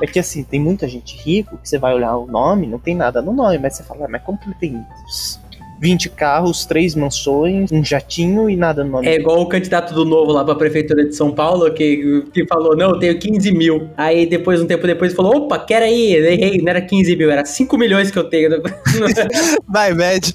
[0.01, 2.95] É que assim, tem muita gente rico que você vai olhar o nome, não tem
[2.95, 4.87] nada no nome, mas você fala, ah, mas como que ele tem
[5.81, 9.07] 20 carros, três mansões, um jatinho e nada no nome?
[9.07, 12.77] É igual o candidato do novo lá pra prefeitura de São Paulo, que, que falou,
[12.77, 13.89] não, eu tenho 15 mil.
[13.97, 17.45] Aí depois, um tempo depois, falou, opa, quero aí, errei, não era 15 mil, era
[17.45, 18.63] 5 milhões que eu tenho.
[19.69, 20.35] Vai, mede.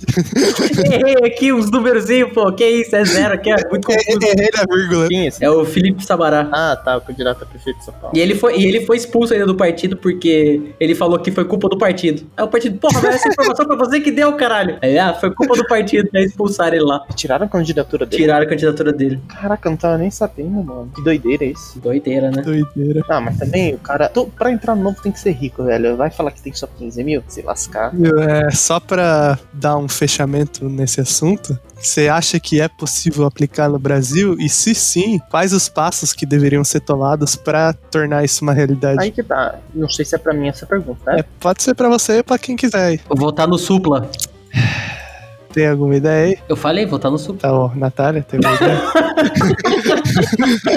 [0.85, 4.19] errei aqui uns númerozinhos, pô, que isso, é zero aqui, é muito confuso.
[4.21, 5.07] Errei na vírgula.
[5.07, 5.43] Quem é esse?
[5.43, 6.49] É o Felipe Sabará.
[6.51, 8.15] Ah, tá, o candidato a prefeito de São Paulo.
[8.15, 11.45] E ele, foi, e ele foi expulso ainda do partido porque ele falou que foi
[11.45, 12.25] culpa do partido.
[12.37, 14.77] Aí o partido, porra, mas essa informação foi você que deu, caralho.
[14.81, 17.05] Aí, ah, foi culpa do partido, aí expulsaram ele lá.
[17.15, 18.21] Tiraram a candidatura dele?
[18.23, 19.21] Tiraram a candidatura dele.
[19.27, 20.91] Caraca, eu não tava nem sabendo, mano.
[20.95, 21.79] Que doideira é isso.
[21.79, 22.41] Doideira, né?
[22.41, 23.03] Doideira.
[23.09, 24.09] Ah, mas também o cara.
[24.09, 25.95] tô- Pra entrar no novo tem que ser rico, velho.
[25.97, 27.23] Vai falar que tem só 15 mil?
[27.27, 27.91] Se lascar.
[28.29, 33.77] É, só pra dar um fechamento nesse assunto, você acha que é possível aplicar no
[33.79, 34.35] Brasil?
[34.39, 38.97] E se sim, quais os passos que deveriam ser tomados pra tornar isso uma realidade?
[39.01, 39.55] Aí que tá.
[39.73, 41.19] Não sei se é pra mim essa pergunta, né?
[41.19, 42.99] É, pode ser pra você ou pra quem quiser aí.
[43.07, 44.09] Vou votar no Supla.
[45.53, 46.37] Tem alguma ideia aí?
[46.49, 47.41] Eu falei, votar no Supla.
[47.41, 48.81] Tá, ó, Natália, tem alguma ideia?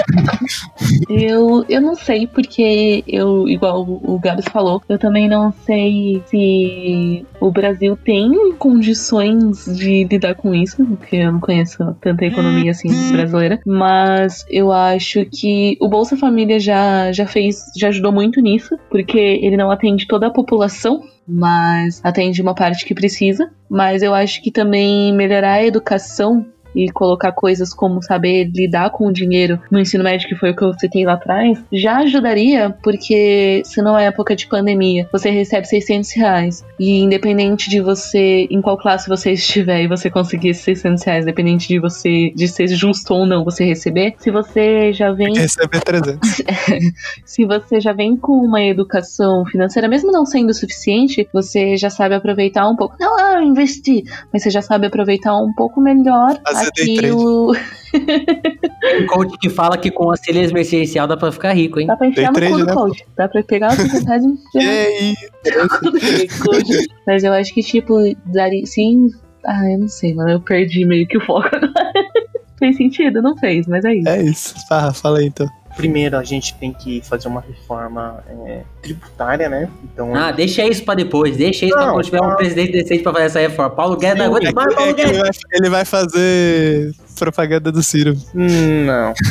[1.09, 6.21] Eu, eu não sei, porque eu, igual o o Gabs falou, eu também não sei
[6.25, 12.71] se o Brasil tem condições de lidar com isso, porque eu não conheço tanta economia
[12.71, 13.59] assim brasileira.
[13.65, 19.17] Mas eu acho que o Bolsa Família já, já fez, já ajudou muito nisso, porque
[19.17, 21.03] ele não atende toda a população.
[21.27, 23.51] Mas atende uma parte que precisa.
[23.69, 26.45] Mas eu acho que também melhorar a educação
[26.77, 30.55] e colocar coisas como saber lidar com o dinheiro no ensino médio, que foi o
[30.55, 35.29] que eu citei lá atrás, já ajudaria, porque se não é época de pandemia, você
[35.29, 36.65] recebe 600 reais.
[36.79, 41.23] E independente de você, em qual classe você estiver e você conseguir esses 600 reais,
[41.23, 45.81] independente de você, de ser justo ou não você receber, se você já vem Receber
[45.81, 46.19] 300.
[47.25, 52.15] se você já vem com uma educação financeira, mesmo não sendo suficiente, você já sabe
[52.15, 52.95] aproveitar um pouco.
[52.99, 57.11] Não, ah, eu investi, mas você já sabe aproveitar um pouco melhor Fazer trade.
[57.11, 57.53] o.
[57.91, 61.87] Tem um coach que fala que com auxílio emergencial dá pra ficar rico, hein?
[61.87, 63.05] Dá pra enfiar no Day cu trade, do né, coach.
[63.15, 66.57] Dá pra pegar os 600 reais e E enfiar no cu.
[67.05, 67.95] Mas eu acho que, tipo,
[68.25, 68.65] daria.
[68.65, 69.09] Sim.
[69.45, 70.29] Ah, eu não sei, mano.
[70.31, 71.71] Eu perdi meio que o foco agora.
[72.59, 73.21] Fez sentido?
[73.21, 74.09] Não fez, mas é isso.
[74.09, 74.55] É isso.
[74.67, 75.47] Farra, fala aí então.
[75.77, 79.69] Primeiro, a gente tem que fazer uma reforma é, tributária, né?
[79.83, 82.35] Então, Ah, deixa isso pra depois, deixa isso pra Não, quando tiver um não.
[82.35, 83.69] presidente decente pra fazer essa reforma.
[83.75, 85.19] Paulo Guedes não aguenta É mais, Paulo é ele, Guedes.
[85.21, 88.15] vai, ele vai fazer propaganda do Ciro.
[88.35, 89.13] hum, não.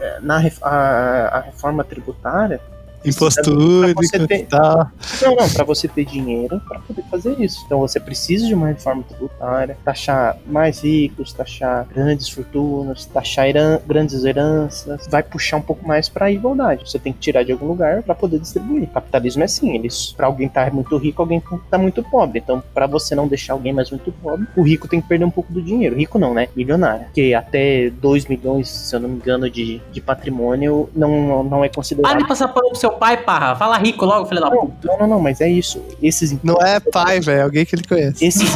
[0.00, 2.60] É, Na a, a reforma tributária,
[4.26, 4.90] Ter- e tal.
[5.22, 7.62] Não, não, para você ter dinheiro para poder fazer isso.
[7.66, 13.80] Então você precisa de uma reforma tributária, taxar mais ricos, taxar grandes fortunas, taxar heran
[13.86, 16.88] grandes heranças, vai puxar um pouco mais para a igualdade.
[16.88, 18.84] Você tem que tirar de algum lugar para poder distribuir.
[18.84, 22.38] O capitalismo é assim, eles para alguém estar muito rico, alguém tá muito pobre.
[22.38, 25.30] Então, para você não deixar alguém mais muito pobre, o rico tem que perder um
[25.30, 25.96] pouco do dinheiro.
[25.96, 26.48] Rico não, né?
[26.54, 27.06] Milionário.
[27.06, 31.68] Porque até 2 milhões, se eu não me engano, de, de patrimônio não, não é
[31.68, 32.12] considerado.
[32.12, 33.54] Para de passar pano pro seu pai, parra.
[33.56, 34.88] Fala rico logo, filho da Não, puta.
[34.88, 35.82] não, não, não, mas é isso.
[36.02, 37.40] Esses Não é pai, velho.
[37.40, 38.24] É alguém que ele conhece.
[38.24, 38.48] esses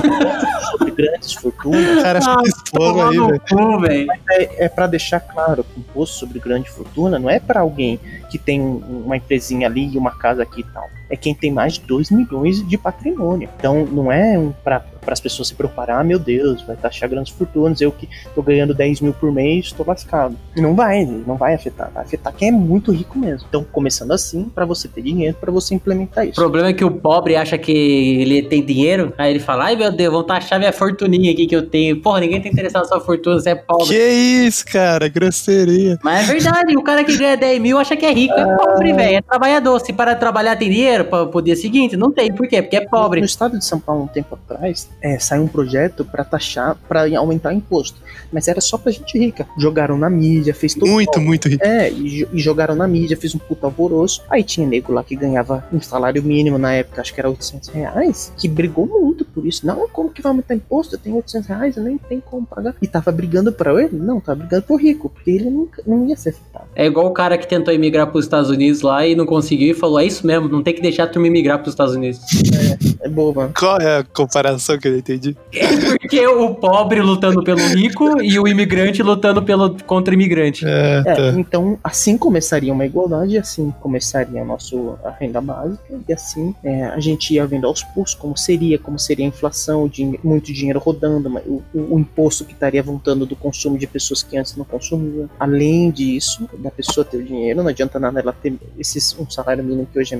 [0.70, 4.06] sobre grandes fortunas cara Ah, Toma aí, no velho.
[4.30, 7.98] é, é para deixar claro que o imposto sobre grande fortuna não é para alguém
[8.30, 10.88] que tem um- uma empresinha ali e uma casa aqui e tal.
[11.10, 13.48] É quem tem mais de 2 milhões de patrimônio.
[13.58, 17.32] Então não é um para as pessoas se preparar, ah, meu Deus, vai taxar grandes
[17.32, 20.36] fortunas, eu que tô ganhando 10 mil por mês, tô lascado.
[20.56, 23.46] Não vai, não vai afetar, vai afetar quem é muito rico mesmo.
[23.48, 26.40] Então, começando assim, para você ter dinheiro, para você implementar isso.
[26.40, 29.76] O problema é que o pobre acha que ele tem dinheiro, aí ele fala, ai
[29.76, 32.00] meu Deus, vão taxar minha fortuninha aqui que eu tenho.
[32.00, 33.86] Porra, ninguém tá interessado na sua fortuna, você é pobre.
[33.86, 34.08] Que
[34.46, 35.98] isso, cara, grosseria.
[36.02, 38.92] Mas é verdade, o cara que ganha 10 mil acha que é rico, é pobre,
[38.92, 39.78] velho, é trabalhador.
[39.80, 41.96] Se para de trabalhar tem dinheiro para o dia seguinte?
[41.96, 42.62] Não tem, por quê?
[42.62, 43.20] Porque é pobre.
[43.20, 47.06] No estado de São Paulo, um tempo atrás, é, saiu um projeto para taxar, para
[47.18, 48.00] aumentar o imposto.
[48.32, 49.46] Mas era só pra gente rica.
[49.58, 50.86] Jogaram na mídia, fez tudo.
[50.86, 51.64] Muito, muito rico.
[51.64, 54.22] É, e, e, jogaram na mídia, fez um puta alvoroço.
[54.28, 57.68] Aí tinha nego lá que ganhava um salário mínimo na época, acho que era 800
[57.70, 59.66] reais, que brigou muito por isso.
[59.66, 60.94] Não, como que vai aumentar imposto?
[60.94, 62.74] Eu tenho 800 reais, eu nem tenho como pagar.
[62.80, 63.96] E tava brigando pra ele?
[63.96, 66.66] Não, tava brigando pro rico, porque ele nunca, não ia ser afetado.
[66.74, 69.74] É igual o cara que tentou emigrar pros Estados Unidos lá e não conseguiu e
[69.74, 72.20] falou: é isso mesmo, não tem que deixar a turma emigrar pros Estados Unidos.
[73.00, 73.52] É, é boa, mano.
[73.58, 75.36] Qual é a comparação que eu entendi?
[75.54, 80.64] É porque o pobre lutando pelo rico e o imigrante lutando pelo, contra o imigrante.
[80.66, 81.28] É, é tá.
[81.38, 86.84] então assim começaria uma igualdade, assim começaria a, nosso, a renda básica, e assim é,
[86.84, 89.90] a gente ia vendo aos poucos como seria, como seria a inflação,
[90.22, 94.36] muito dinheiro rodando, o, o, o, imposto que estaria voltando do consumo de pessoas que
[94.36, 95.28] antes não consumiam.
[95.38, 99.64] Além disso, da pessoa ter o dinheiro, não adianta nada ela ter esses, um salário
[99.64, 100.16] mínimo que hoje é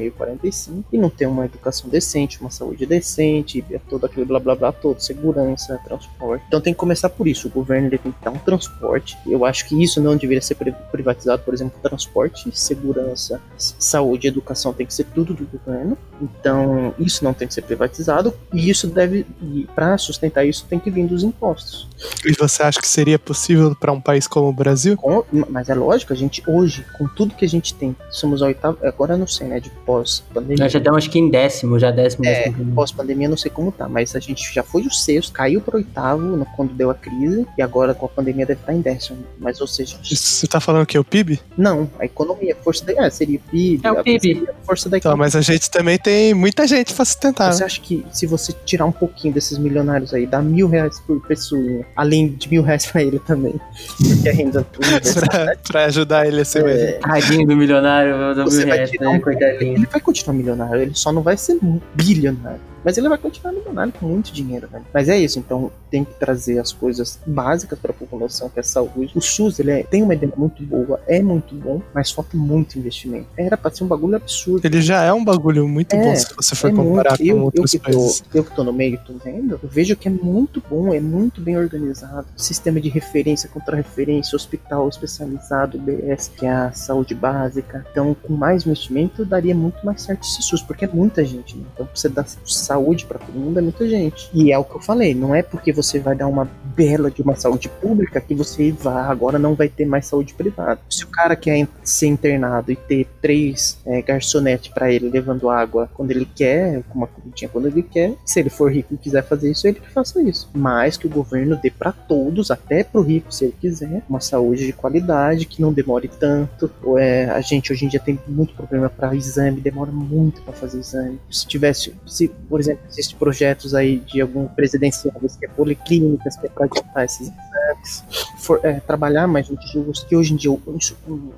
[0.57, 4.72] 1.045 e não ter uma educação decente, uma saúde decente, todo aquele blá blá blá
[4.72, 6.44] todo, segurança, transporte.
[6.48, 7.48] Então tem que começar por isso.
[7.48, 9.16] O governo tem que dar um transporte.
[9.26, 10.57] Eu acho que isso não deveria ser
[10.90, 15.96] privatizado, por exemplo, transporte, segurança, saúde, educação tem que ser tudo do governo.
[16.20, 19.26] Então isso não tem que ser privatizado e isso deve,
[19.74, 21.88] para sustentar isso, tem que vir dos impostos.
[22.24, 24.96] E você acha que seria possível para um país como o Brasil?
[24.96, 28.46] Com, mas é lógico, a gente hoje, com tudo que a gente tem, somos a
[28.46, 30.45] oitava, agora eu não sei, né, de pós-pandemia.
[30.59, 32.26] Nós já estamos acho que em décimo, já décimo.
[32.26, 35.76] É, pós-pandemia não sei como tá, mas a gente já foi o sexto, caiu para
[35.76, 39.18] oitavo quando deu a crise, e agora com a pandemia deve estar em décimo.
[39.38, 39.97] Mas, ou seja.
[40.03, 41.40] Você tá falando que é o PIB?
[41.57, 43.07] Não, a economia, força da.
[43.07, 43.86] É, seria o PIB.
[43.86, 44.49] É o PIB.
[44.64, 45.16] força da economia.
[45.16, 47.53] Então, mas a gente também tem muita gente pra sustentar.
[47.53, 51.20] Você acha que se você tirar um pouquinho desses milionários aí, dá mil reais por
[51.26, 53.55] pessoa, além de mil reais pra ele também?
[53.97, 54.66] Porque a renda.
[54.66, 56.92] pra, pra ajudar ele a ser é...
[56.92, 59.09] Tadinho do milionário, do mil reais, né?
[59.09, 59.20] Um...
[59.61, 61.59] Ele vai continuar milionário, ele só não vai ser
[61.95, 62.61] bilionário.
[62.87, 64.84] Mas ele vai continuar milionário com muito dinheiro, velho.
[64.95, 68.61] Mas é isso, então tem que trazer as coisas básicas para a população, que é
[68.61, 69.11] a saúde.
[69.16, 72.78] O SUS, ele é, tem uma ideia muito boa, é muito bom, mas falta muito
[72.78, 73.26] investimento.
[73.37, 74.64] Era pra ser um bagulho absurdo.
[74.64, 77.32] Ele já é um bagulho muito é, bom se você for é comparar muito.
[77.32, 78.20] com eu, outros eu países.
[78.20, 81.01] Tô, eu que tô no meio, tô vendo, eu vejo que é muito bom, é
[81.01, 82.28] muito bem organizado.
[82.37, 87.84] Sistema de referência, contra-referência, hospital especializado, BS, que é a saúde básica.
[87.91, 91.64] Então, com mais investimento, daria muito mais certo esse SUS, porque é muita gente, né?
[91.74, 94.28] Então, você dá saúde saúde para todo mundo é muita gente.
[94.34, 97.22] E é o que eu falei, não é porque você vai dar uma bela de
[97.22, 100.78] uma saúde pública que você vai, agora não vai ter mais saúde privada.
[100.90, 105.88] Se o cara quer ser internado e ter três é, garçonetes para ele levando água
[105.94, 109.50] quando ele quer, uma comidinha quando ele quer, se ele for rico e quiser fazer
[109.50, 110.50] isso, ele que faça isso.
[110.54, 114.66] Mas que o governo dê para todos, até pro rico, se ele quiser, uma saúde
[114.66, 116.70] de qualidade, que não demore tanto.
[116.82, 120.52] Ou é, a gente hoje em dia tem muito problema para exame, demora muito para
[120.52, 121.18] fazer exame.
[121.30, 126.46] Se tivesse, se, por exemplo, existem projetos aí de algum presidencial que é policlínicas, que
[126.46, 128.04] é para adiantar esses exames,
[128.38, 130.50] for, é, trabalhar mais justo, que hoje em dia,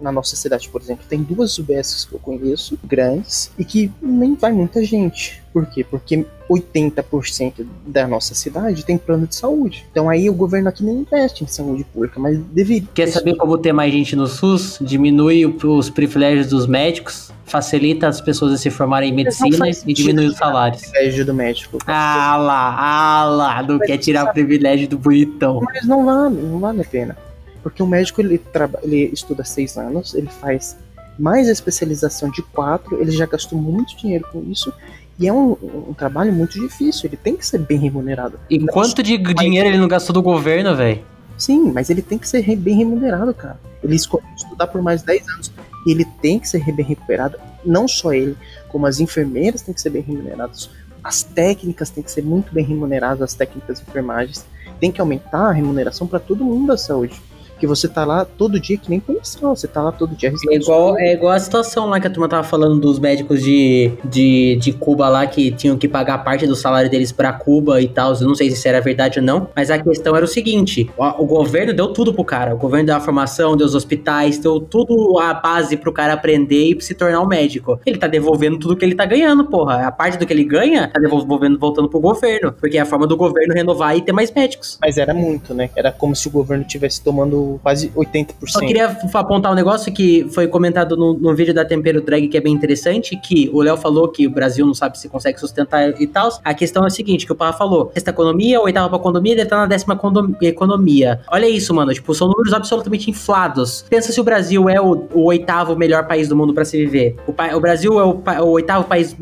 [0.01, 4.35] na nossa cidade, por exemplo, tem duas UBSs que eu conheço, grandes, e que nem
[4.35, 5.43] vai muita gente.
[5.59, 5.83] Por quê?
[5.83, 9.85] Porque 80% da nossa cidade tem plano de saúde.
[9.91, 12.87] Então aí o governo aqui nem investe em saúde pública, mas deveria.
[12.95, 14.79] Quer saber como ter mais gente no SUS?
[14.81, 20.27] Diminui os privilégios dos médicos, facilita as pessoas a se formarem em medicina e diminui
[20.27, 20.83] os salários.
[20.83, 21.79] Privilégio do médico.
[21.89, 25.61] Ah lá, ah lá, não mas quer tirar o privilégio do bonitão.
[25.61, 27.17] Mas não vale, não vale a pena.
[27.65, 28.41] Porque o médico ele,
[28.85, 30.77] ele estuda seis anos, ele faz
[31.19, 34.73] mais especialização de quatro, ele já gastou muito dinheiro com isso
[35.19, 35.57] e é um,
[35.89, 38.39] um, trabalho muito difícil, ele tem que ser bem remunerado.
[38.49, 41.03] E quanto de dinheiro ele não gastou do governo, velho?
[41.37, 43.59] Sim, mas ele tem que ser bem remunerado, cara.
[43.83, 45.53] Ele escolheu estudar por mais 10 anos.
[45.87, 47.39] E ele tem que ser bem remunerado.
[47.65, 48.37] Não só ele,
[48.69, 50.71] como as enfermeiras têm que ser bem remuneradas.
[51.03, 54.45] As técnicas têm que ser muito bem remuneradas, as técnicas de enfermagens.
[54.79, 57.21] Tem que aumentar a remuneração para todo mundo da saúde.
[57.59, 60.33] Que você tá lá todo dia que nem policial, você tá lá todo dia.
[60.51, 63.93] É igual, é igual a situação lá que a turma tava falando dos médicos de,
[64.05, 67.89] de, de Cuba lá que tinham que pagar parte do salário deles pra Cuba e
[67.89, 68.15] tal.
[68.15, 70.91] Eu não sei se isso era verdade ou não, mas a questão era o seguinte:
[70.97, 72.55] o, o governo deu tudo pro cara.
[72.55, 76.77] O governo deu a formação, deu os hospitais, deu tudo a base pro cara aprender
[76.77, 77.81] e se tornar um médico.
[77.85, 79.87] Ele tá devolvendo tudo que ele tá ganhando, porra.
[79.87, 82.53] A parte do que ele ganha, tá devolvendo, voltando pro governo.
[82.53, 84.79] Porque é a forma do governo renovar e ter mais médicos.
[84.81, 85.71] Mas era muito, né?
[85.75, 88.35] Era como se o governo tivesse tomando quase 80%.
[88.47, 92.37] Só queria apontar um negócio que foi comentado no, no vídeo da Tempero Drag que
[92.37, 96.01] é bem interessante, que o Léo falou que o Brasil não sabe se consegue sustentar
[96.01, 96.29] e tal.
[96.45, 99.47] A questão é a seguinte, que o Parra falou, esta economia, oitava pra economia, deve
[99.47, 99.99] estar na décima
[100.43, 101.21] economia.
[101.31, 103.85] Olha isso, mano, tipo, são números absolutamente inflados.
[103.89, 107.17] Pensa se o Brasil é o, o oitavo melhor país do mundo para se viver.
[107.27, 109.17] O, o Brasil é o, o, oitavo país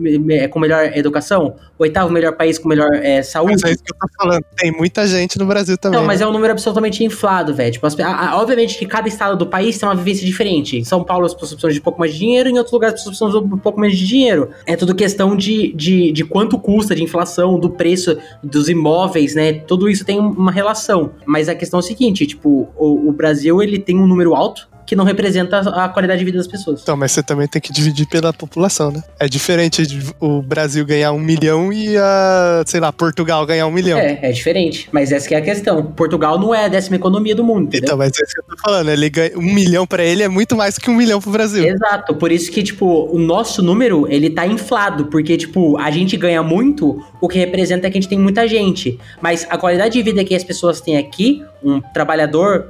[0.51, 3.55] com melhor educação, o oitavo melhor país com melhor é, saúde.
[3.62, 5.99] Mas é isso que eu tô falando, tem muita gente no Brasil também.
[5.99, 6.27] Não, mas né?
[6.27, 7.72] é um número absolutamente inflado, velho.
[7.72, 10.76] Tipo, a, a, obviamente que cada estado do país tem uma vivência diferente.
[10.76, 12.94] Em São Paulo as pessoas precisam de um pouco mais de dinheiro, em outros lugares
[12.94, 14.50] as pessoas precisam de um pouco menos de dinheiro.
[14.64, 19.52] É tudo questão de, de, de quanto custa, de inflação, do preço dos imóveis, né?
[19.52, 21.10] Tudo isso tem uma relação.
[21.24, 24.68] Mas a questão é o seguinte, tipo, o, o Brasil ele tem um número alto
[24.87, 26.82] que não representa a qualidade de vida das pessoas.
[26.82, 29.03] Então, mas você também tem que dividir pela população, né?
[29.18, 29.87] É diferente
[30.20, 33.99] o Brasil ganhar um milhão e a, sei lá, Portugal ganhar um milhão.
[33.99, 34.89] É, é diferente.
[34.93, 35.82] Mas essa é a questão.
[35.82, 37.87] Portugal não é a décima economia do mundo, entendeu?
[37.87, 38.89] Então, mas é isso que eu tô falando.
[38.89, 41.66] Ele ganha, um milhão para ele é muito mais que um milhão pro Brasil.
[41.66, 42.14] Exato.
[42.14, 45.07] Por isso que, tipo, o nosso número, ele tá inflado.
[45.07, 48.47] Porque, tipo, a gente ganha muito, o que representa é que a gente tem muita
[48.47, 48.99] gente.
[49.20, 52.68] Mas a qualidade de vida que as pessoas têm aqui, um trabalhador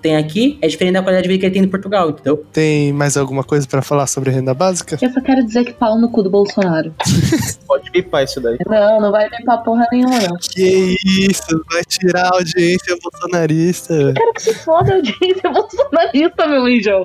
[0.00, 2.42] tem aqui, é diferente da qualidade de vida que ele tem em Portugal, entendeu?
[2.50, 4.98] Tem mais alguma coisa para falar sobre renda básica?
[5.00, 6.94] Eu só quero dizer que pau no cu do Bolsonaro.
[7.68, 8.56] Pode pipar isso daí.
[8.66, 10.36] Não, não vai pipar porra nenhuma, não.
[10.40, 13.92] Que isso, vai tirar a audiência bolsonarista.
[13.92, 17.04] Eu quero que se foda a audiência bolsonarista, meu anjo.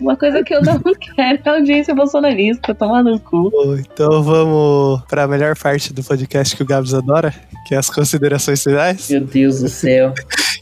[0.00, 3.50] Uma coisa que eu não quero é a audiência bolsonarista, tomar no cu.
[3.78, 7.32] Então vamos para a melhor parte do podcast que o Gabs adora,
[7.66, 9.08] que é as considerações finais.
[9.10, 10.14] Meu Deus do céu.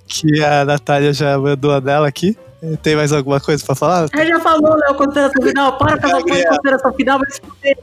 [0.08, 2.36] Que a Natália já mandou a dela aqui.
[2.82, 4.08] Tem mais alguma coisa pra falar?
[4.12, 5.78] Ah, já falou, Léo, consideração final.
[5.78, 7.78] Para com essa consideração final, fuder.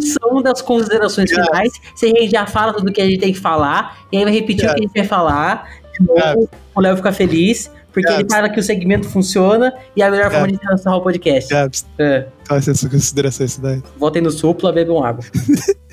[0.00, 1.72] São das considerações finais.
[1.96, 4.32] Se a gente já fala tudo que a gente tem que falar, e aí vai
[4.32, 5.68] repetir o que a gente vai falar.
[6.00, 8.20] Novo, o Léo fica feliz, porque Gabs.
[8.20, 11.50] ele fala que o segmento funciona e é a melhor forma de encerrar o podcast.
[11.52, 11.86] Gabs.
[11.98, 12.26] É.
[12.46, 13.82] Quais são as considerações finais?
[13.98, 15.24] Voltem no supla, bebam água.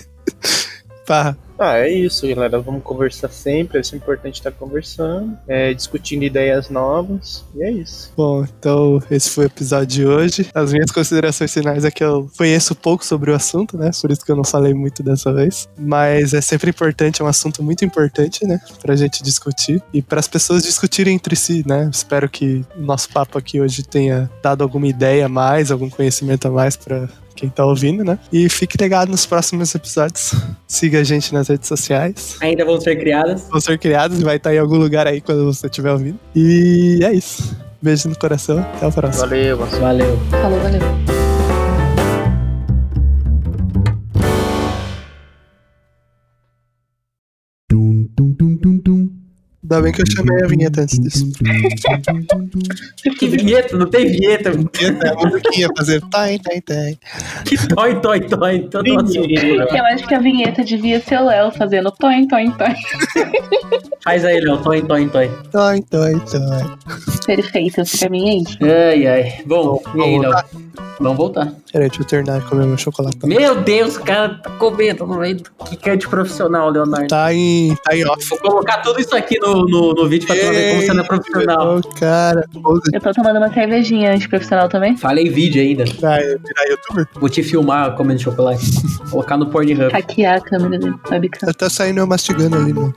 [1.07, 1.37] Pá.
[1.57, 2.59] Ah, é isso, galera.
[2.59, 3.79] Vamos conversar sempre.
[3.79, 7.43] É sempre importante estar conversando, é, discutindo ideias novas.
[7.55, 8.11] E é isso.
[8.15, 10.49] Bom, então esse foi o episódio de hoje.
[10.53, 13.89] As minhas considerações finais é que eu conheço pouco sobre o assunto, né?
[13.99, 15.67] Por isso que eu não falei muito dessa vez.
[15.79, 18.59] Mas é sempre importante, é um assunto muito importante, né?
[18.81, 21.89] Pra gente discutir e para as pessoas discutirem entre si, né?
[21.91, 26.47] Espero que o nosso papo aqui hoje tenha dado alguma ideia a mais, algum conhecimento
[26.47, 28.17] a mais para quem tá ouvindo, né?
[28.33, 30.33] E fique ligado nos próximos episódios.
[30.67, 32.37] Siga a gente nas redes sociais.
[32.41, 33.47] Ainda vão ser criadas.
[33.49, 36.19] Vão ser criadas e vai estar em algum lugar aí quando você estiver ouvindo.
[36.35, 37.55] E é isso.
[37.81, 38.59] Beijo no coração.
[38.59, 39.27] Até a próxima.
[39.27, 39.57] Valeu.
[39.57, 40.19] Valeu.
[40.31, 41.16] Falou, valeu.
[49.69, 51.29] Ainda bem que eu chamei a vinheta antes disso.
[53.19, 53.75] que vinheta?
[53.75, 54.51] Não tem vinheta.
[54.51, 56.97] Vinheta é musiquinha fazer toin, toin, toin.
[57.43, 58.69] Que toin, toin, toin.
[58.69, 62.75] Todo Eu acho que a vinheta devia ser o Léo fazendo toin, toin, toin.
[64.05, 64.57] Faz aí, Léo.
[64.59, 65.29] Toin, toin, toin.
[65.51, 66.77] Toin, toin, toin.
[67.25, 68.43] Perfeito pra mim, hein?
[68.61, 69.41] Ai, ai.
[69.45, 70.33] Bom, e aí, Léo?
[70.99, 71.53] Vamos voltar.
[71.71, 73.17] Peraí, deixa eu terminar de comer meu chocolate.
[73.23, 77.07] Meu Deus, o cara tá comendo no meio do que é de profissional, Leonardo.
[77.07, 78.27] Tá em, tá em off.
[78.29, 81.03] Vou colocar tudo isso aqui no, no, no vídeo pra tu ver como você não
[81.03, 81.81] é profissional.
[81.99, 82.45] cara.
[82.93, 84.95] Eu tô tomando uma cervejinha antiprofissional também.
[84.97, 85.85] Falei vídeo ainda.
[85.99, 87.07] Vai virar youtuber?
[87.19, 88.65] Vou te filmar comendo chocolate.
[89.09, 89.91] colocar no Pornhub.
[89.91, 91.51] Hackear a câmera dele, webcam.
[91.53, 92.93] Tá saindo eu mastigando ali, mano.